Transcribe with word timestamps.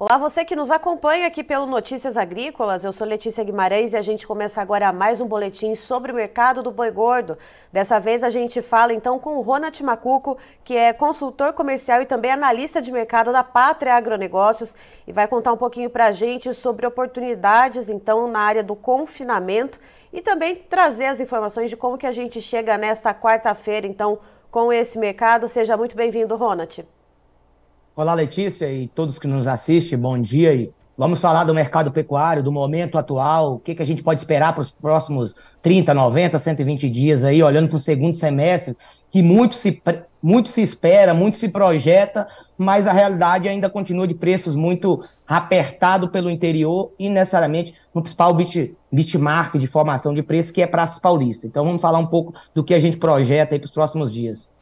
Olá, 0.00 0.16
você 0.16 0.44
que 0.44 0.54
nos 0.54 0.70
acompanha 0.70 1.26
aqui 1.26 1.42
pelo 1.42 1.66
Notícias 1.66 2.16
Agrícolas. 2.16 2.84
Eu 2.84 2.92
sou 2.92 3.04
Letícia 3.04 3.42
Guimarães 3.42 3.92
e 3.92 3.96
a 3.96 4.00
gente 4.00 4.28
começa 4.28 4.62
agora 4.62 4.92
mais 4.92 5.20
um 5.20 5.26
boletim 5.26 5.74
sobre 5.74 6.12
o 6.12 6.14
mercado 6.14 6.62
do 6.62 6.70
boi 6.70 6.88
gordo. 6.88 7.36
Dessa 7.72 7.98
vez 7.98 8.22
a 8.22 8.30
gente 8.30 8.62
fala 8.62 8.94
então 8.94 9.18
com 9.18 9.36
o 9.36 9.40
Ronald 9.40 9.82
Macuco, 9.82 10.38
que 10.62 10.76
é 10.76 10.92
consultor 10.92 11.52
comercial 11.52 12.00
e 12.00 12.06
também 12.06 12.30
analista 12.30 12.80
de 12.80 12.92
mercado 12.92 13.32
da 13.32 13.42
Pátria 13.42 13.96
Agronegócios 13.96 14.72
e 15.04 15.12
vai 15.12 15.26
contar 15.26 15.52
um 15.52 15.56
pouquinho 15.56 15.90
para 15.90 16.06
a 16.06 16.12
gente 16.12 16.54
sobre 16.54 16.86
oportunidades 16.86 17.88
então 17.88 18.28
na 18.28 18.38
área 18.38 18.62
do 18.62 18.76
confinamento 18.76 19.80
e 20.12 20.20
também 20.20 20.54
trazer 20.54 21.06
as 21.06 21.18
informações 21.18 21.70
de 21.70 21.76
como 21.76 21.98
que 21.98 22.06
a 22.06 22.12
gente 22.12 22.40
chega 22.40 22.78
nesta 22.78 23.12
quarta-feira 23.12 23.84
então 23.84 24.20
com 24.48 24.72
esse 24.72 24.96
mercado. 24.96 25.48
Seja 25.48 25.76
muito 25.76 25.96
bem-vindo, 25.96 26.36
Ronald. 26.36 26.86
Olá, 28.00 28.14
Letícia 28.14 28.72
e 28.72 28.86
todos 28.86 29.18
que 29.18 29.26
nos 29.26 29.48
assistem, 29.48 29.98
bom 29.98 30.16
dia. 30.22 30.54
E 30.54 30.70
vamos 30.96 31.20
falar 31.20 31.42
do 31.42 31.52
mercado 31.52 31.90
pecuário, 31.90 32.44
do 32.44 32.52
momento 32.52 32.96
atual, 32.96 33.54
o 33.54 33.58
que, 33.58 33.74
que 33.74 33.82
a 33.82 33.84
gente 33.84 34.04
pode 34.04 34.20
esperar 34.20 34.52
para 34.52 34.60
os 34.60 34.70
próximos 34.70 35.34
30, 35.60 35.92
90, 35.92 36.38
120 36.38 36.88
dias 36.88 37.24
aí, 37.24 37.42
olhando 37.42 37.68
para 37.68 37.76
o 37.76 37.80
segundo 37.80 38.14
semestre, 38.14 38.76
que 39.10 39.20
muito 39.20 39.56
se, 39.56 39.82
muito 40.22 40.48
se 40.48 40.62
espera, 40.62 41.12
muito 41.12 41.38
se 41.38 41.48
projeta, 41.48 42.28
mas 42.56 42.86
a 42.86 42.92
realidade 42.92 43.48
ainda 43.48 43.68
continua 43.68 44.06
de 44.06 44.14
preços 44.14 44.54
muito 44.54 45.04
apertado 45.26 46.08
pelo 46.08 46.30
interior 46.30 46.92
e 47.00 47.08
necessariamente 47.08 47.74
no 47.92 48.00
principal 48.00 48.32
bit, 48.32 48.76
bitmark 48.92 49.58
de 49.58 49.66
formação 49.66 50.14
de 50.14 50.22
preço, 50.22 50.52
que 50.52 50.62
é 50.62 50.68
Praça 50.68 51.00
Paulista. 51.00 51.48
Então 51.48 51.64
vamos 51.64 51.82
falar 51.82 51.98
um 51.98 52.06
pouco 52.06 52.32
do 52.54 52.62
que 52.62 52.74
a 52.74 52.78
gente 52.78 52.96
projeta 52.96 53.56
aí 53.56 53.58
para 53.58 53.66
os 53.66 53.72
próximos 53.72 54.12
dias. 54.12 54.56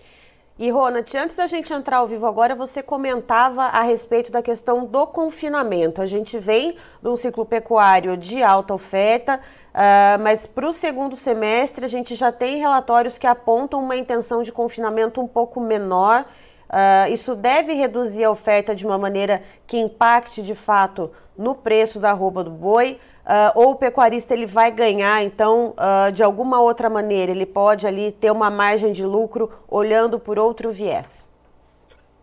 E 0.59 0.70
Ronald, 0.70 1.15
antes 1.19 1.37
da 1.37 1.46
gente 1.46 1.70
entrar 1.70 1.98
ao 1.98 2.06
vivo 2.06 2.25
agora, 2.25 2.55
você 2.55 2.83
comentava 2.83 3.64
a 3.64 3.83
respeito 3.83 4.33
da 4.33 4.42
questão 4.42 4.86
do 4.86 5.06
confinamento. 5.06 6.00
A 6.00 6.06
gente 6.06 6.39
vem 6.39 6.77
de 7.03 7.08
um 7.08 7.14
ciclo 7.14 7.44
pecuário 7.44 8.17
de 8.17 8.42
alta 8.42 8.72
oferta, 8.72 9.39
uh, 9.39 10.19
mas 10.22 10.47
para 10.47 10.66
o 10.66 10.72
segundo 10.72 11.14
semestre 11.14 11.84
a 11.84 11.89
gente 11.89 12.14
já 12.14 12.33
tem 12.33 12.58
relatórios 12.58 13.19
que 13.19 13.27
apontam 13.27 13.83
uma 13.83 13.97
intenção 13.97 14.42
de 14.42 14.50
confinamento 14.50 15.20
um 15.20 15.28
pouco 15.28 15.61
menor. 15.61 16.25
Uh, 16.70 17.12
isso 17.12 17.34
deve 17.34 17.75
reduzir 17.75 18.25
a 18.25 18.31
oferta 18.31 18.75
de 18.75 18.86
uma 18.86 18.97
maneira 18.97 19.42
que 19.66 19.77
impacte 19.77 20.42
de 20.42 20.55
fato 20.55 21.12
no 21.36 21.55
preço 21.55 22.00
da 22.00 22.12
roupa 22.12 22.42
do 22.42 22.50
boi 22.50 22.98
uh, 23.27 23.52
ou 23.55 23.72
o 23.72 23.77
pecuarista 23.77 24.32
ele 24.32 24.46
vai 24.46 24.70
ganhar, 24.70 25.22
então, 25.22 25.74
uh, 25.77 26.12
de 26.12 26.22
alguma 26.22 26.60
outra 26.60 26.88
maneira, 26.88 27.32
ele 27.32 27.46
pode 27.46 27.86
ali 27.86 28.12
ter 28.12 28.30
uma 28.30 28.50
margem 28.50 28.92
de 28.92 29.05
lucro 29.05 29.50
olhando 29.69 30.19
por 30.19 30.38
outro 30.38 30.72
viés? 30.72 31.27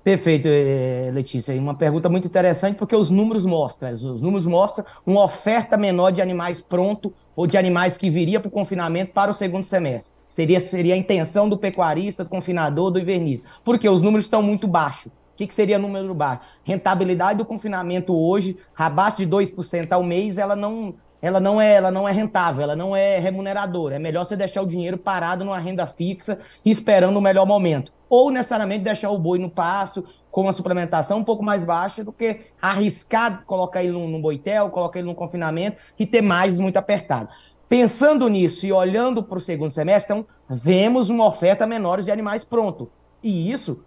Perfeito, 0.03 0.49
eh, 0.49 1.09
Letícia. 1.13 1.55
Uma 1.55 1.75
pergunta 1.75 2.09
muito 2.09 2.27
interessante, 2.27 2.75
porque 2.75 2.93
os 2.93 3.09
números 3.09 3.45
mostram. 3.45 3.89
Os 3.89 4.21
números 4.21 4.45
mostram 4.45 4.85
uma 5.05 5.23
oferta 5.23 5.77
menor 5.77 6.11
de 6.11 6.21
animais 6.21 6.59
pronto 6.59 7.13
ou 7.33 7.47
de 7.47 7.57
animais 7.57 7.95
que 7.95 8.09
viria 8.09 8.37
para 8.37 8.49
o 8.49 8.51
confinamento 8.51 9.13
para 9.13 9.31
o 9.31 9.33
segundo 9.33 9.63
semestre. 9.63 10.13
Seria, 10.27 10.59
seria 10.59 10.93
a 10.93 10.97
intenção 10.97 11.47
do 11.47 11.57
pecuarista, 11.57 12.25
do 12.25 12.29
confinador, 12.29 12.91
do 12.91 12.99
invernista. 12.99 13.47
Porque 13.63 13.87
os 13.87 14.01
números 14.01 14.25
estão 14.25 14.41
muito 14.41 14.67
baixos. 14.67 15.09
O 15.33 15.35
que, 15.35 15.47
que 15.47 15.53
seria 15.53 15.79
número 15.79 16.13
baixo? 16.13 16.41
Rentabilidade 16.63 17.39
do 17.39 17.45
confinamento 17.45 18.15
hoje, 18.15 18.55
abaixo 18.77 19.17
de 19.17 19.27
2% 19.27 19.91
ao 19.91 20.03
mês, 20.03 20.37
ela 20.37 20.55
não, 20.55 20.93
ela 21.19 21.39
não 21.39 21.59
é, 21.59 21.73
ela 21.73 21.89
não 21.89 22.07
é 22.07 22.11
rentável, 22.11 22.61
ela 22.61 22.75
não 22.75 22.95
é 22.95 23.17
remuneradora. 23.17 23.95
É 23.95 23.99
melhor 23.99 24.25
você 24.25 24.35
deixar 24.35 24.61
o 24.61 24.67
dinheiro 24.67 24.95
parado 24.95 25.43
numa 25.43 25.57
renda 25.57 25.87
fixa 25.87 26.37
esperando 26.63 27.17
o 27.17 27.21
melhor 27.21 27.47
momento. 27.47 27.91
Ou 28.07 28.29
necessariamente 28.29 28.83
deixar 28.83 29.09
o 29.09 29.17
boi 29.17 29.39
no 29.39 29.49
pasto 29.49 30.05
com 30.29 30.41
uma 30.41 30.53
suplementação 30.53 31.17
um 31.17 31.23
pouco 31.23 31.43
mais 31.43 31.63
baixa 31.63 32.03
do 32.03 32.13
que 32.13 32.41
arriscar 32.61 33.43
colocar 33.45 33.83
ele 33.83 33.93
num, 33.93 34.07
num 34.07 34.21
boitel, 34.21 34.69
colocar 34.69 34.99
ele 34.99 35.07
num 35.07 35.15
confinamento 35.15 35.77
e 35.97 36.05
ter 36.05 36.21
mais 36.21 36.59
muito 36.59 36.77
apertado. 36.77 37.29
Pensando 37.67 38.27
nisso 38.27 38.67
e 38.67 38.71
olhando 38.71 39.23
para 39.23 39.39
o 39.39 39.41
segundo 39.41 39.71
semestre, 39.71 40.13
então, 40.13 40.27
vemos 40.47 41.09
uma 41.09 41.25
oferta 41.25 41.65
menor 41.65 42.03
de 42.03 42.11
animais 42.11 42.43
pronto. 42.43 42.91
E 43.23 43.51
isso 43.51 43.83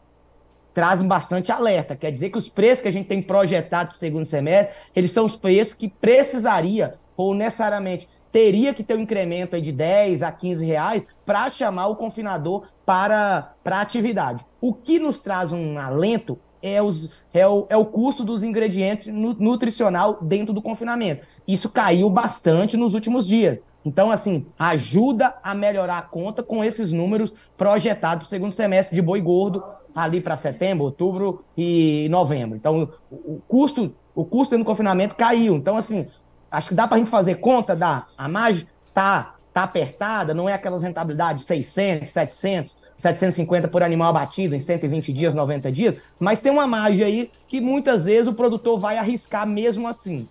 trazem 0.76 1.08
bastante 1.08 1.50
alerta. 1.50 1.96
Quer 1.96 2.12
dizer 2.12 2.28
que 2.28 2.36
os 2.36 2.50
preços 2.50 2.82
que 2.82 2.88
a 2.88 2.92
gente 2.92 3.06
tem 3.06 3.22
projetado 3.22 3.88
para 3.88 3.96
o 3.96 3.98
segundo 3.98 4.26
semestre, 4.26 4.74
eles 4.94 5.10
são 5.10 5.24
os 5.24 5.34
preços 5.34 5.72
que 5.72 5.88
precisaria, 5.88 6.96
ou 7.16 7.34
necessariamente 7.34 8.06
teria 8.30 8.74
que 8.74 8.84
ter 8.84 8.94
um 8.94 9.00
incremento 9.00 9.58
de 9.58 9.72
10 9.72 10.22
a 10.22 10.30
15 10.30 10.66
reais 10.66 11.02
para 11.24 11.48
chamar 11.48 11.86
o 11.86 11.96
confinador 11.96 12.64
para, 12.84 13.54
para 13.64 13.78
a 13.78 13.80
atividade. 13.80 14.44
O 14.60 14.74
que 14.74 14.98
nos 14.98 15.18
traz 15.18 15.50
um 15.50 15.78
alento 15.78 16.38
é, 16.62 16.82
os, 16.82 17.08
é, 17.32 17.48
o, 17.48 17.66
é 17.70 17.76
o 17.78 17.86
custo 17.86 18.22
dos 18.22 18.42
ingredientes 18.42 19.06
nutricional 19.08 20.18
dentro 20.20 20.52
do 20.52 20.60
confinamento. 20.60 21.26
Isso 21.48 21.70
caiu 21.70 22.10
bastante 22.10 22.76
nos 22.76 22.92
últimos 22.92 23.26
dias. 23.26 23.62
Então, 23.82 24.10
assim, 24.10 24.44
ajuda 24.58 25.36
a 25.42 25.54
melhorar 25.54 25.96
a 25.96 26.02
conta 26.02 26.42
com 26.42 26.62
esses 26.62 26.92
números 26.92 27.32
projetados 27.56 28.24
para 28.24 28.26
o 28.26 28.28
segundo 28.28 28.52
semestre 28.52 28.94
de 28.94 29.00
boi 29.00 29.22
gordo 29.22 29.64
ali 29.96 30.20
para 30.20 30.36
setembro, 30.36 30.84
outubro 30.84 31.42
e 31.56 32.06
novembro. 32.10 32.54
Então, 32.54 32.90
o, 33.10 33.40
custo, 33.48 33.94
o 34.14 34.26
custo 34.26 34.56
do 34.56 34.62
confinamento 34.62 35.16
caiu. 35.16 35.56
Então, 35.56 35.74
assim, 35.74 36.06
acho 36.50 36.68
que 36.68 36.74
dá 36.74 36.86
para 36.86 36.96
a 36.96 36.98
gente 36.98 37.10
fazer 37.10 37.36
conta 37.36 37.74
da 37.74 38.04
a 38.18 38.28
margem 38.28 38.66
tá 38.92 39.36
tá 39.54 39.62
apertada, 39.62 40.34
não 40.34 40.46
é 40.46 40.52
aquelas 40.52 40.82
rentabilidades 40.82 41.46
600, 41.46 42.10
700, 42.10 42.76
750 42.98 43.68
por 43.68 43.82
animal 43.82 44.10
abatido 44.10 44.54
em 44.54 44.60
120 44.60 45.14
dias, 45.14 45.32
90 45.32 45.72
dias, 45.72 45.94
mas 46.20 46.40
tem 46.40 46.52
uma 46.52 46.66
margem 46.66 47.02
aí 47.02 47.30
que 47.48 47.58
muitas 47.58 48.04
vezes 48.04 48.26
o 48.26 48.34
produtor 48.34 48.78
vai 48.78 48.98
arriscar 48.98 49.46
mesmo 49.46 49.88
assim. 49.88 50.28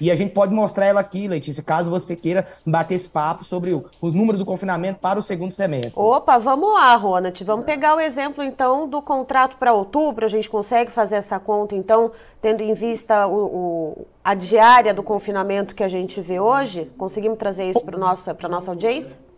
E 0.00 0.10
a 0.10 0.16
gente 0.16 0.32
pode 0.32 0.54
mostrar 0.54 0.86
ela 0.86 1.00
aqui, 1.00 1.28
Letícia, 1.28 1.62
caso 1.62 1.90
você 1.90 2.16
queira 2.16 2.46
bater 2.66 2.94
esse 2.94 3.08
papo 3.08 3.44
sobre 3.44 3.72
o, 3.72 3.84
os 4.00 4.14
números 4.14 4.38
do 4.38 4.46
confinamento 4.46 4.98
para 4.98 5.18
o 5.18 5.22
segundo 5.22 5.52
semestre. 5.52 5.92
Opa, 5.96 6.38
vamos 6.38 6.72
lá, 6.72 6.96
Ronald. 6.96 7.44
Vamos 7.44 7.66
pegar 7.66 7.94
o 7.94 8.00
exemplo, 8.00 8.42
então, 8.42 8.88
do 8.88 9.02
contrato 9.02 9.56
para 9.56 9.72
outubro. 9.72 10.24
A 10.24 10.28
gente 10.28 10.48
consegue 10.48 10.90
fazer 10.90 11.16
essa 11.16 11.38
conta, 11.38 11.74
então, 11.74 12.12
tendo 12.40 12.62
em 12.62 12.72
vista 12.72 13.26
o, 13.26 13.44
o, 13.44 14.06
a 14.24 14.34
diária 14.34 14.94
do 14.94 15.02
confinamento 15.02 15.74
que 15.74 15.84
a 15.84 15.88
gente 15.88 16.20
vê 16.20 16.40
hoje? 16.40 16.90
Conseguimos 16.96 17.38
trazer 17.38 17.68
isso 17.68 17.80
para 17.80 17.96
a 17.96 18.00
nossa, 18.00 18.36
nossa 18.48 18.70
audiência? 18.70 19.29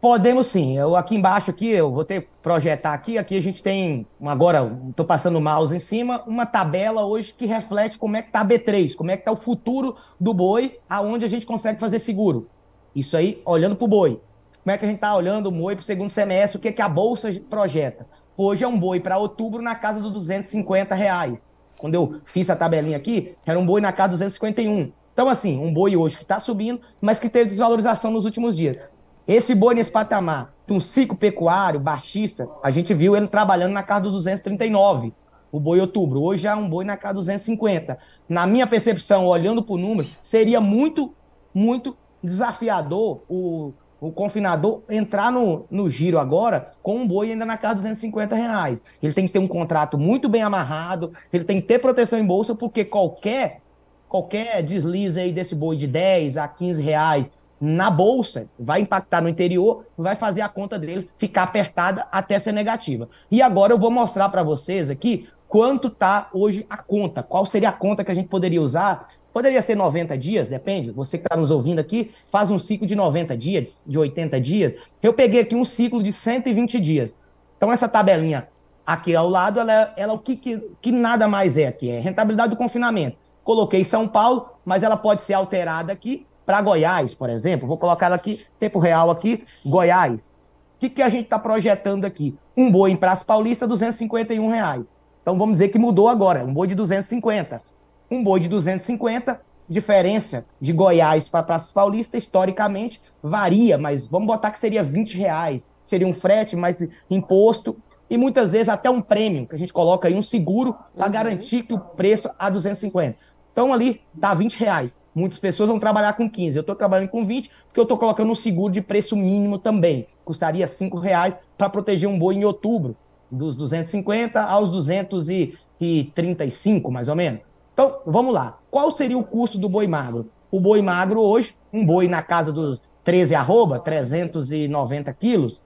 Podemos 0.00 0.46
sim. 0.46 0.78
Eu 0.78 0.96
aqui 0.96 1.14
embaixo 1.14 1.50
aqui, 1.50 1.68
eu 1.68 1.92
vou 1.92 2.04
ter 2.06 2.26
projetar 2.42 2.94
aqui. 2.94 3.18
Aqui 3.18 3.36
a 3.36 3.42
gente 3.42 3.62
tem 3.62 4.06
agora, 4.24 4.74
estou 4.88 5.04
passando 5.04 5.36
o 5.36 5.40
mouse 5.42 5.76
em 5.76 5.78
cima, 5.78 6.22
uma 6.26 6.46
tabela 6.46 7.04
hoje 7.04 7.34
que 7.34 7.44
reflete 7.44 7.98
como 7.98 8.16
é 8.16 8.22
que 8.22 8.28
está 8.28 8.40
a 8.40 8.44
B3, 8.44 8.94
como 8.94 9.10
é 9.10 9.16
que 9.16 9.22
está 9.22 9.32
o 9.32 9.36
futuro 9.36 9.96
do 10.18 10.32
boi, 10.32 10.78
aonde 10.88 11.26
a 11.26 11.28
gente 11.28 11.44
consegue 11.44 11.78
fazer 11.78 11.98
seguro. 11.98 12.48
Isso 12.96 13.14
aí, 13.14 13.42
olhando 13.44 13.76
para 13.76 13.84
o 13.84 13.88
boi. 13.88 14.20
Como 14.62 14.74
é 14.74 14.78
que 14.78 14.84
a 14.86 14.88
gente 14.88 14.96
está 14.96 15.14
olhando 15.14 15.48
o 15.48 15.52
boi 15.52 15.76
para 15.76 15.82
o 15.82 15.84
segundo 15.84 16.08
semestre? 16.08 16.56
O 16.56 16.60
que, 16.60 16.68
é 16.68 16.72
que 16.72 16.82
a 16.82 16.88
bolsa 16.88 17.30
projeta? 17.50 18.06
Hoje 18.38 18.64
é 18.64 18.68
um 18.68 18.78
boi 18.78 19.00
para 19.00 19.18
outubro 19.18 19.60
na 19.60 19.74
casa 19.74 20.00
dos 20.00 20.12
250 20.12 20.94
reais. 20.94 21.46
Quando 21.76 21.94
eu 21.94 22.20
fiz 22.24 22.48
a 22.48 22.56
tabelinha 22.56 22.96
aqui, 22.96 23.34
era 23.44 23.58
um 23.58 23.66
boi 23.66 23.82
na 23.82 23.92
casa 23.92 24.12
dos 24.12 24.20
251. 24.20 24.92
Então, 25.12 25.28
assim, 25.28 25.58
um 25.58 25.72
boi 25.72 25.94
hoje 25.94 26.16
que 26.16 26.22
está 26.22 26.40
subindo, 26.40 26.80
mas 27.02 27.18
que 27.18 27.28
teve 27.28 27.50
desvalorização 27.50 28.10
nos 28.10 28.24
últimos 28.24 28.56
dias. 28.56 28.99
Esse 29.30 29.54
boi 29.54 29.76
nesse 29.76 29.92
patamar, 29.92 30.52
um 30.68 30.80
ciclo 30.80 31.16
pecuário, 31.16 31.78
baixista, 31.78 32.48
a 32.64 32.72
gente 32.72 32.92
viu 32.92 33.14
ele 33.14 33.28
trabalhando 33.28 33.72
na 33.72 33.80
casa 33.80 34.02
dos 34.02 34.14
239, 34.14 35.14
o 35.52 35.60
boi 35.60 35.80
outubro. 35.80 36.20
Hoje 36.20 36.42
já 36.42 36.50
é 36.50 36.54
um 36.56 36.68
boi 36.68 36.84
na 36.84 36.96
casa 36.96 37.14
dos 37.14 37.26
250. 37.26 37.96
Na 38.28 38.44
minha 38.44 38.66
percepção, 38.66 39.24
olhando 39.26 39.62
para 39.62 39.76
o 39.76 39.78
número, 39.78 40.08
seria 40.20 40.60
muito, 40.60 41.14
muito 41.54 41.96
desafiador 42.20 43.22
o, 43.28 43.72
o 44.00 44.10
confinador 44.10 44.82
entrar 44.90 45.30
no, 45.30 45.64
no 45.70 45.88
giro 45.88 46.18
agora 46.18 46.72
com 46.82 46.96
um 46.96 47.06
boi 47.06 47.30
ainda 47.30 47.46
na 47.46 47.56
casa 47.56 47.74
dos 47.74 47.82
250 47.84 48.34
reais. 48.34 48.82
Ele 49.00 49.12
tem 49.12 49.28
que 49.28 49.32
ter 49.32 49.38
um 49.38 49.46
contrato 49.46 49.96
muito 49.96 50.28
bem 50.28 50.42
amarrado, 50.42 51.12
ele 51.32 51.44
tem 51.44 51.60
que 51.60 51.68
ter 51.68 51.78
proteção 51.78 52.18
em 52.18 52.26
bolsa, 52.26 52.52
porque 52.52 52.84
qualquer 52.84 53.60
qualquer 54.08 54.60
deslize 54.64 55.20
aí 55.20 55.30
desse 55.30 55.54
boi 55.54 55.76
de 55.76 55.86
10 55.86 56.36
a 56.36 56.48
15 56.48 56.82
reais 56.82 57.30
na 57.60 57.90
bolsa, 57.90 58.48
vai 58.58 58.80
impactar 58.80 59.20
no 59.20 59.28
interior, 59.28 59.84
vai 59.96 60.16
fazer 60.16 60.40
a 60.40 60.48
conta 60.48 60.78
dele 60.78 61.10
ficar 61.18 61.42
apertada 61.42 62.06
até 62.10 62.38
ser 62.38 62.52
negativa. 62.52 63.08
E 63.30 63.42
agora 63.42 63.74
eu 63.74 63.78
vou 63.78 63.90
mostrar 63.90 64.30
para 64.30 64.42
vocês 64.42 64.88
aqui 64.88 65.28
quanto 65.46 65.88
está 65.88 66.30
hoje 66.32 66.64
a 66.70 66.78
conta, 66.78 67.22
qual 67.22 67.44
seria 67.44 67.68
a 67.68 67.72
conta 67.72 68.02
que 68.02 68.10
a 68.10 68.14
gente 68.14 68.28
poderia 68.28 68.62
usar. 68.62 69.08
Poderia 69.32 69.60
ser 69.62 69.76
90 69.76 70.16
dias, 70.16 70.48
depende. 70.48 70.90
Você 70.90 71.18
que 71.18 71.24
está 71.24 71.36
nos 71.36 71.50
ouvindo 71.50 71.78
aqui, 71.78 72.10
faz 72.30 72.50
um 72.50 72.58
ciclo 72.58 72.86
de 72.86 72.96
90 72.96 73.36
dias, 73.36 73.84
de 73.86 73.96
80 73.96 74.40
dias. 74.40 74.74
Eu 75.02 75.12
peguei 75.12 75.42
aqui 75.42 75.54
um 75.54 75.64
ciclo 75.64 76.02
de 76.02 76.12
120 76.12 76.80
dias. 76.80 77.14
Então, 77.56 77.70
essa 77.70 77.88
tabelinha 77.88 78.48
aqui 78.84 79.14
ao 79.14 79.28
lado, 79.28 79.60
ela, 79.60 79.92
ela 79.96 80.12
o 80.14 80.18
que, 80.18 80.34
que, 80.34 80.58
que 80.80 80.90
nada 80.90 81.28
mais 81.28 81.56
é 81.56 81.68
aqui? 81.68 81.90
É 81.90 82.00
rentabilidade 82.00 82.50
do 82.50 82.56
confinamento. 82.56 83.16
Coloquei 83.44 83.84
São 83.84 84.08
Paulo, 84.08 84.50
mas 84.64 84.82
ela 84.82 84.96
pode 84.96 85.22
ser 85.22 85.34
alterada 85.34 85.92
aqui 85.92 86.26
para 86.44 86.62
Goiás, 86.62 87.14
por 87.14 87.30
exemplo, 87.30 87.68
vou 87.68 87.78
colocar 87.78 88.12
aqui, 88.12 88.44
tempo 88.58 88.78
real 88.78 89.10
aqui, 89.10 89.44
Goiás. 89.64 90.32
O 90.76 90.80
que, 90.80 90.90
que 90.90 91.02
a 91.02 91.08
gente 91.08 91.24
está 91.24 91.38
projetando 91.38 92.04
aqui? 92.04 92.36
Um 92.56 92.70
boi 92.70 92.90
em 92.90 92.96
Praça 92.96 93.24
Paulista, 93.24 93.66
251 93.66 94.48
reais. 94.48 94.92
Então 95.22 95.36
vamos 95.36 95.52
dizer 95.58 95.68
que 95.68 95.78
mudou 95.78 96.08
agora, 96.08 96.44
um 96.44 96.52
boi 96.52 96.66
de 96.66 96.74
250. 96.74 97.62
Um 98.10 98.24
boi 98.24 98.40
de 98.40 98.48
250, 98.48 99.40
diferença 99.68 100.44
de 100.60 100.72
Goiás 100.72 101.28
para 101.28 101.42
Praça 101.42 101.72
Paulista, 101.72 102.16
historicamente, 102.16 103.00
varia, 103.22 103.78
mas 103.78 104.06
vamos 104.06 104.26
botar 104.26 104.50
que 104.50 104.58
seria 104.58 104.82
20 104.82 105.16
reais. 105.16 105.64
Seria 105.84 106.06
um 106.06 106.12
frete 106.12 106.56
mais 106.56 106.84
imposto 107.08 107.76
e 108.10 108.18
muitas 108.18 108.52
vezes 108.52 108.68
até 108.68 108.90
um 108.90 109.00
prêmio, 109.00 109.46
que 109.46 109.54
a 109.54 109.58
gente 109.58 109.72
coloca 109.72 110.08
aí 110.08 110.14
um 110.14 110.22
seguro 110.22 110.74
para 110.96 111.06
uhum. 111.06 111.12
garantir 111.12 111.62
que 111.62 111.72
o 111.72 111.78
preço 111.78 112.28
a 112.36 112.50
250. 112.50 113.16
Então 113.60 113.74
ali 113.74 114.00
dá 114.14 114.32
20 114.32 114.56
reais. 114.56 114.98
Muitas 115.14 115.38
pessoas 115.38 115.68
vão 115.68 115.78
trabalhar 115.78 116.14
com 116.14 116.30
15. 116.30 116.56
Eu 116.56 116.62
estou 116.62 116.74
trabalhando 116.74 117.10
com 117.10 117.26
20 117.26 117.50
porque 117.66 117.78
eu 117.78 117.82
estou 117.82 117.98
colocando 117.98 118.32
um 118.32 118.34
seguro 118.34 118.72
de 118.72 118.80
preço 118.80 119.14
mínimo 119.14 119.58
também. 119.58 120.06
Custaria 120.24 120.66
5 120.66 120.98
reais 120.98 121.34
para 121.58 121.68
proteger 121.68 122.08
um 122.08 122.18
boi 122.18 122.36
em 122.36 122.44
outubro, 122.46 122.96
dos 123.30 123.54
250 123.56 124.40
aos 124.40 124.70
235, 124.70 126.90
mais 126.90 127.08
ou 127.08 127.14
menos. 127.14 127.42
Então, 127.74 127.98
vamos 128.06 128.32
lá. 128.32 128.58
Qual 128.70 128.90
seria 128.92 129.18
o 129.18 129.24
custo 129.24 129.58
do 129.58 129.68
boi 129.68 129.86
magro? 129.86 130.30
O 130.50 130.58
boi 130.58 130.80
magro 130.80 131.20
hoje, 131.20 131.54
um 131.70 131.84
boi 131.84 132.08
na 132.08 132.22
casa 132.22 132.50
dos 132.50 132.80
13 133.04 133.34
arroba, 133.34 133.78
390 133.78 135.12
quilos, 135.12 135.60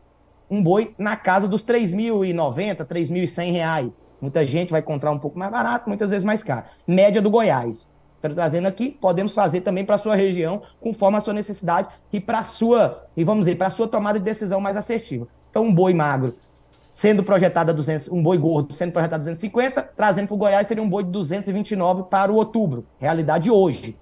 um 0.50 0.60
boi 0.60 0.92
na 0.98 1.14
casa 1.14 1.46
dos 1.46 1.64
3.090, 1.64 2.84
3.100 2.84 3.52
reais. 3.52 3.96
Muita 4.24 4.42
gente 4.42 4.70
vai 4.70 4.80
encontrar 4.80 5.10
um 5.10 5.18
pouco 5.18 5.38
mais 5.38 5.50
barato, 5.50 5.86
muitas 5.86 6.08
vezes 6.08 6.24
mais 6.24 6.42
caro. 6.42 6.64
Média 6.88 7.20
do 7.20 7.28
Goiás. 7.28 7.86
Trazendo 8.22 8.66
aqui, 8.66 8.90
podemos 8.90 9.34
fazer 9.34 9.60
também 9.60 9.84
para 9.84 9.96
a 9.96 9.98
sua 9.98 10.16
região, 10.16 10.62
conforme 10.80 11.18
a 11.18 11.20
sua 11.20 11.34
necessidade 11.34 11.88
e 12.10 12.18
para 12.18 12.38
a 12.38 12.44
sua, 12.44 13.04
e 13.14 13.22
vamos 13.22 13.44
dizer, 13.44 13.58
para 13.58 13.66
a 13.66 13.70
sua 13.70 13.86
tomada 13.86 14.18
de 14.18 14.24
decisão 14.24 14.62
mais 14.62 14.78
assertiva. 14.78 15.28
Então, 15.50 15.64
um 15.64 15.74
boi 15.74 15.92
magro 15.92 16.34
sendo 16.90 17.22
projetado 17.22 17.70
a 17.70 17.74
200, 17.74 18.08
um 18.08 18.22
boi 18.22 18.38
gordo 18.38 18.72
sendo 18.72 18.92
projetado 18.92 19.20
a 19.20 19.24
250, 19.24 19.82
trazendo 19.94 20.28
para 20.28 20.34
o 20.34 20.38
Goiás 20.38 20.66
seria 20.66 20.82
um 20.82 20.88
boi 20.88 21.04
de 21.04 21.10
229 21.10 22.04
para 22.04 22.32
o 22.32 22.36
outubro, 22.36 22.86
realidade 22.98 23.50
hoje. 23.50 23.94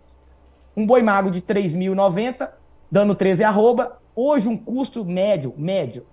Um 0.76 0.86
boi 0.86 1.02
magro 1.02 1.32
de 1.32 1.42
3.090, 1.42 2.48
dando 2.88 3.16
13 3.16 3.42
arroba, 3.42 3.98
hoje 4.14 4.46
um 4.46 4.56
custo 4.56 5.04
médio, 5.04 5.52
médio, 5.56 6.06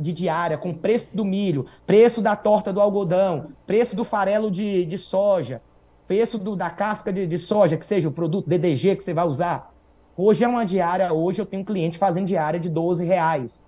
de 0.00 0.12
diária, 0.12 0.56
com 0.56 0.72
preço 0.72 1.08
do 1.14 1.24
milho, 1.24 1.66
preço 1.86 2.22
da 2.22 2.34
torta 2.34 2.72
do 2.72 2.80
algodão, 2.80 3.48
preço 3.66 3.94
do 3.94 4.02
farelo 4.02 4.50
de, 4.50 4.86
de 4.86 4.96
soja, 4.96 5.60
preço 6.08 6.38
do, 6.38 6.56
da 6.56 6.70
casca 6.70 7.12
de, 7.12 7.26
de, 7.26 7.38
soja, 7.38 7.76
que 7.76 7.84
seja 7.84 8.08
o 8.08 8.12
produto 8.12 8.48
DDG 8.48 8.96
que 8.96 9.04
você 9.04 9.12
vai 9.12 9.26
usar. 9.26 9.72
Hoje 10.16 10.42
é 10.42 10.48
uma 10.48 10.64
diária, 10.64 11.12
hoje 11.12 11.40
eu 11.40 11.46
tenho 11.46 11.62
um 11.62 11.64
cliente 11.64 11.98
fazendo 11.98 12.26
diária 12.26 12.58
de 12.58 12.68
12 12.68 13.04
reais. 13.04 13.62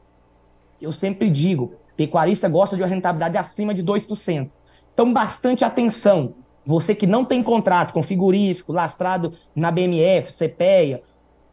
Eu 0.82 0.92
sempre 0.92 1.30
digo, 1.30 1.74
pecuarista 1.96 2.50
gosta 2.50 2.76
de 2.76 2.82
uma 2.82 2.88
rentabilidade 2.88 3.38
acima 3.38 3.74
de 3.74 3.84
2%. 3.84 4.50
Então, 4.94 5.14
bastante 5.14 5.64
atenção 5.64 6.34
você 6.69 6.94
que 6.94 7.07
não 7.07 7.25
tem 7.25 7.42
contrato 7.42 7.92
com 7.92 8.04
frigorífico, 8.04 8.71
lastrado 8.71 9.33
na 9.56 9.71
BMF, 9.71 10.31
CPEA, 10.31 11.01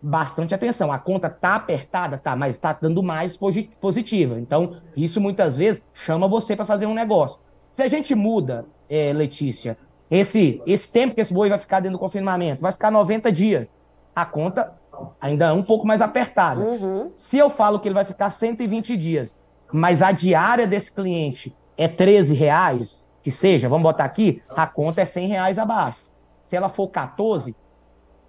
bastante 0.02 0.54
atenção. 0.54 0.92
A 0.92 0.98
conta 0.98 1.30
tá 1.30 1.54
apertada, 1.54 2.18
tá, 2.18 2.36
mas 2.36 2.56
está 2.56 2.74
dando 2.74 3.02
mais 3.02 3.34
positiva. 3.34 4.38
Então, 4.38 4.76
isso 4.94 5.18
muitas 5.18 5.56
vezes 5.56 5.82
chama 5.94 6.28
você 6.28 6.54
para 6.54 6.66
fazer 6.66 6.84
um 6.84 6.92
negócio. 6.92 7.38
Se 7.70 7.82
a 7.82 7.88
gente 7.88 8.14
muda, 8.14 8.66
é, 8.90 9.10
Letícia, 9.14 9.78
esse, 10.10 10.60
esse 10.66 10.92
tempo 10.92 11.14
que 11.14 11.22
esse 11.22 11.32
boi 11.32 11.48
vai 11.48 11.58
ficar 11.58 11.80
dentro 11.80 11.96
do 11.96 12.00
confinamento, 12.00 12.60
vai 12.60 12.72
ficar 12.72 12.90
90 12.90 13.32
dias, 13.32 13.72
a 14.14 14.26
conta 14.26 14.74
ainda 15.18 15.46
é 15.46 15.52
um 15.52 15.62
pouco 15.62 15.86
mais 15.86 16.02
apertada. 16.02 16.60
Uhum. 16.60 17.10
Se 17.14 17.38
eu 17.38 17.48
falo 17.48 17.80
que 17.80 17.88
ele 17.88 17.94
vai 17.94 18.04
ficar 18.04 18.30
120 18.30 18.94
dias, 18.98 19.34
mas 19.72 20.02
a 20.02 20.12
diária 20.12 20.66
desse 20.66 20.92
cliente 20.92 21.56
é 21.74 21.88
13 21.88 22.34
reais, 22.34 23.05
que 23.26 23.30
seja, 23.32 23.68
vamos 23.68 23.82
botar 23.82 24.04
aqui, 24.04 24.40
a 24.48 24.68
conta 24.68 25.02
é 25.02 25.04
100 25.04 25.26
reais 25.26 25.58
abaixo. 25.58 25.98
Se 26.40 26.54
ela 26.54 26.68
for 26.68 26.86
14, 26.86 27.56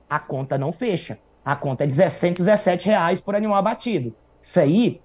a 0.10 0.18
conta 0.18 0.58
não 0.58 0.72
fecha. 0.72 1.20
A 1.46 1.56
conta 1.56 1.84
é 1.84 1.88
17, 1.88 2.42
17 2.42 2.88
reais 2.88 3.22
por 3.22 3.36
animal 3.36 3.58
abatido. 3.58 4.16
Isso 4.42 4.60
aí, 4.60 5.00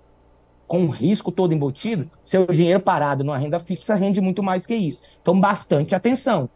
com 0.66 0.86
o 0.86 0.88
risco 0.88 1.30
todo 1.30 1.52
embutido, 1.52 2.10
seu 2.24 2.46
dinheiro 2.46 2.80
parado 2.80 3.22
numa 3.22 3.36
renda 3.36 3.60
fixa 3.60 3.94
rende 3.94 4.18
muito 4.18 4.42
mais 4.42 4.64
que 4.64 4.74
isso. 4.74 4.98
Então, 5.20 5.38
bastante 5.38 5.94
atenção. 5.94 6.48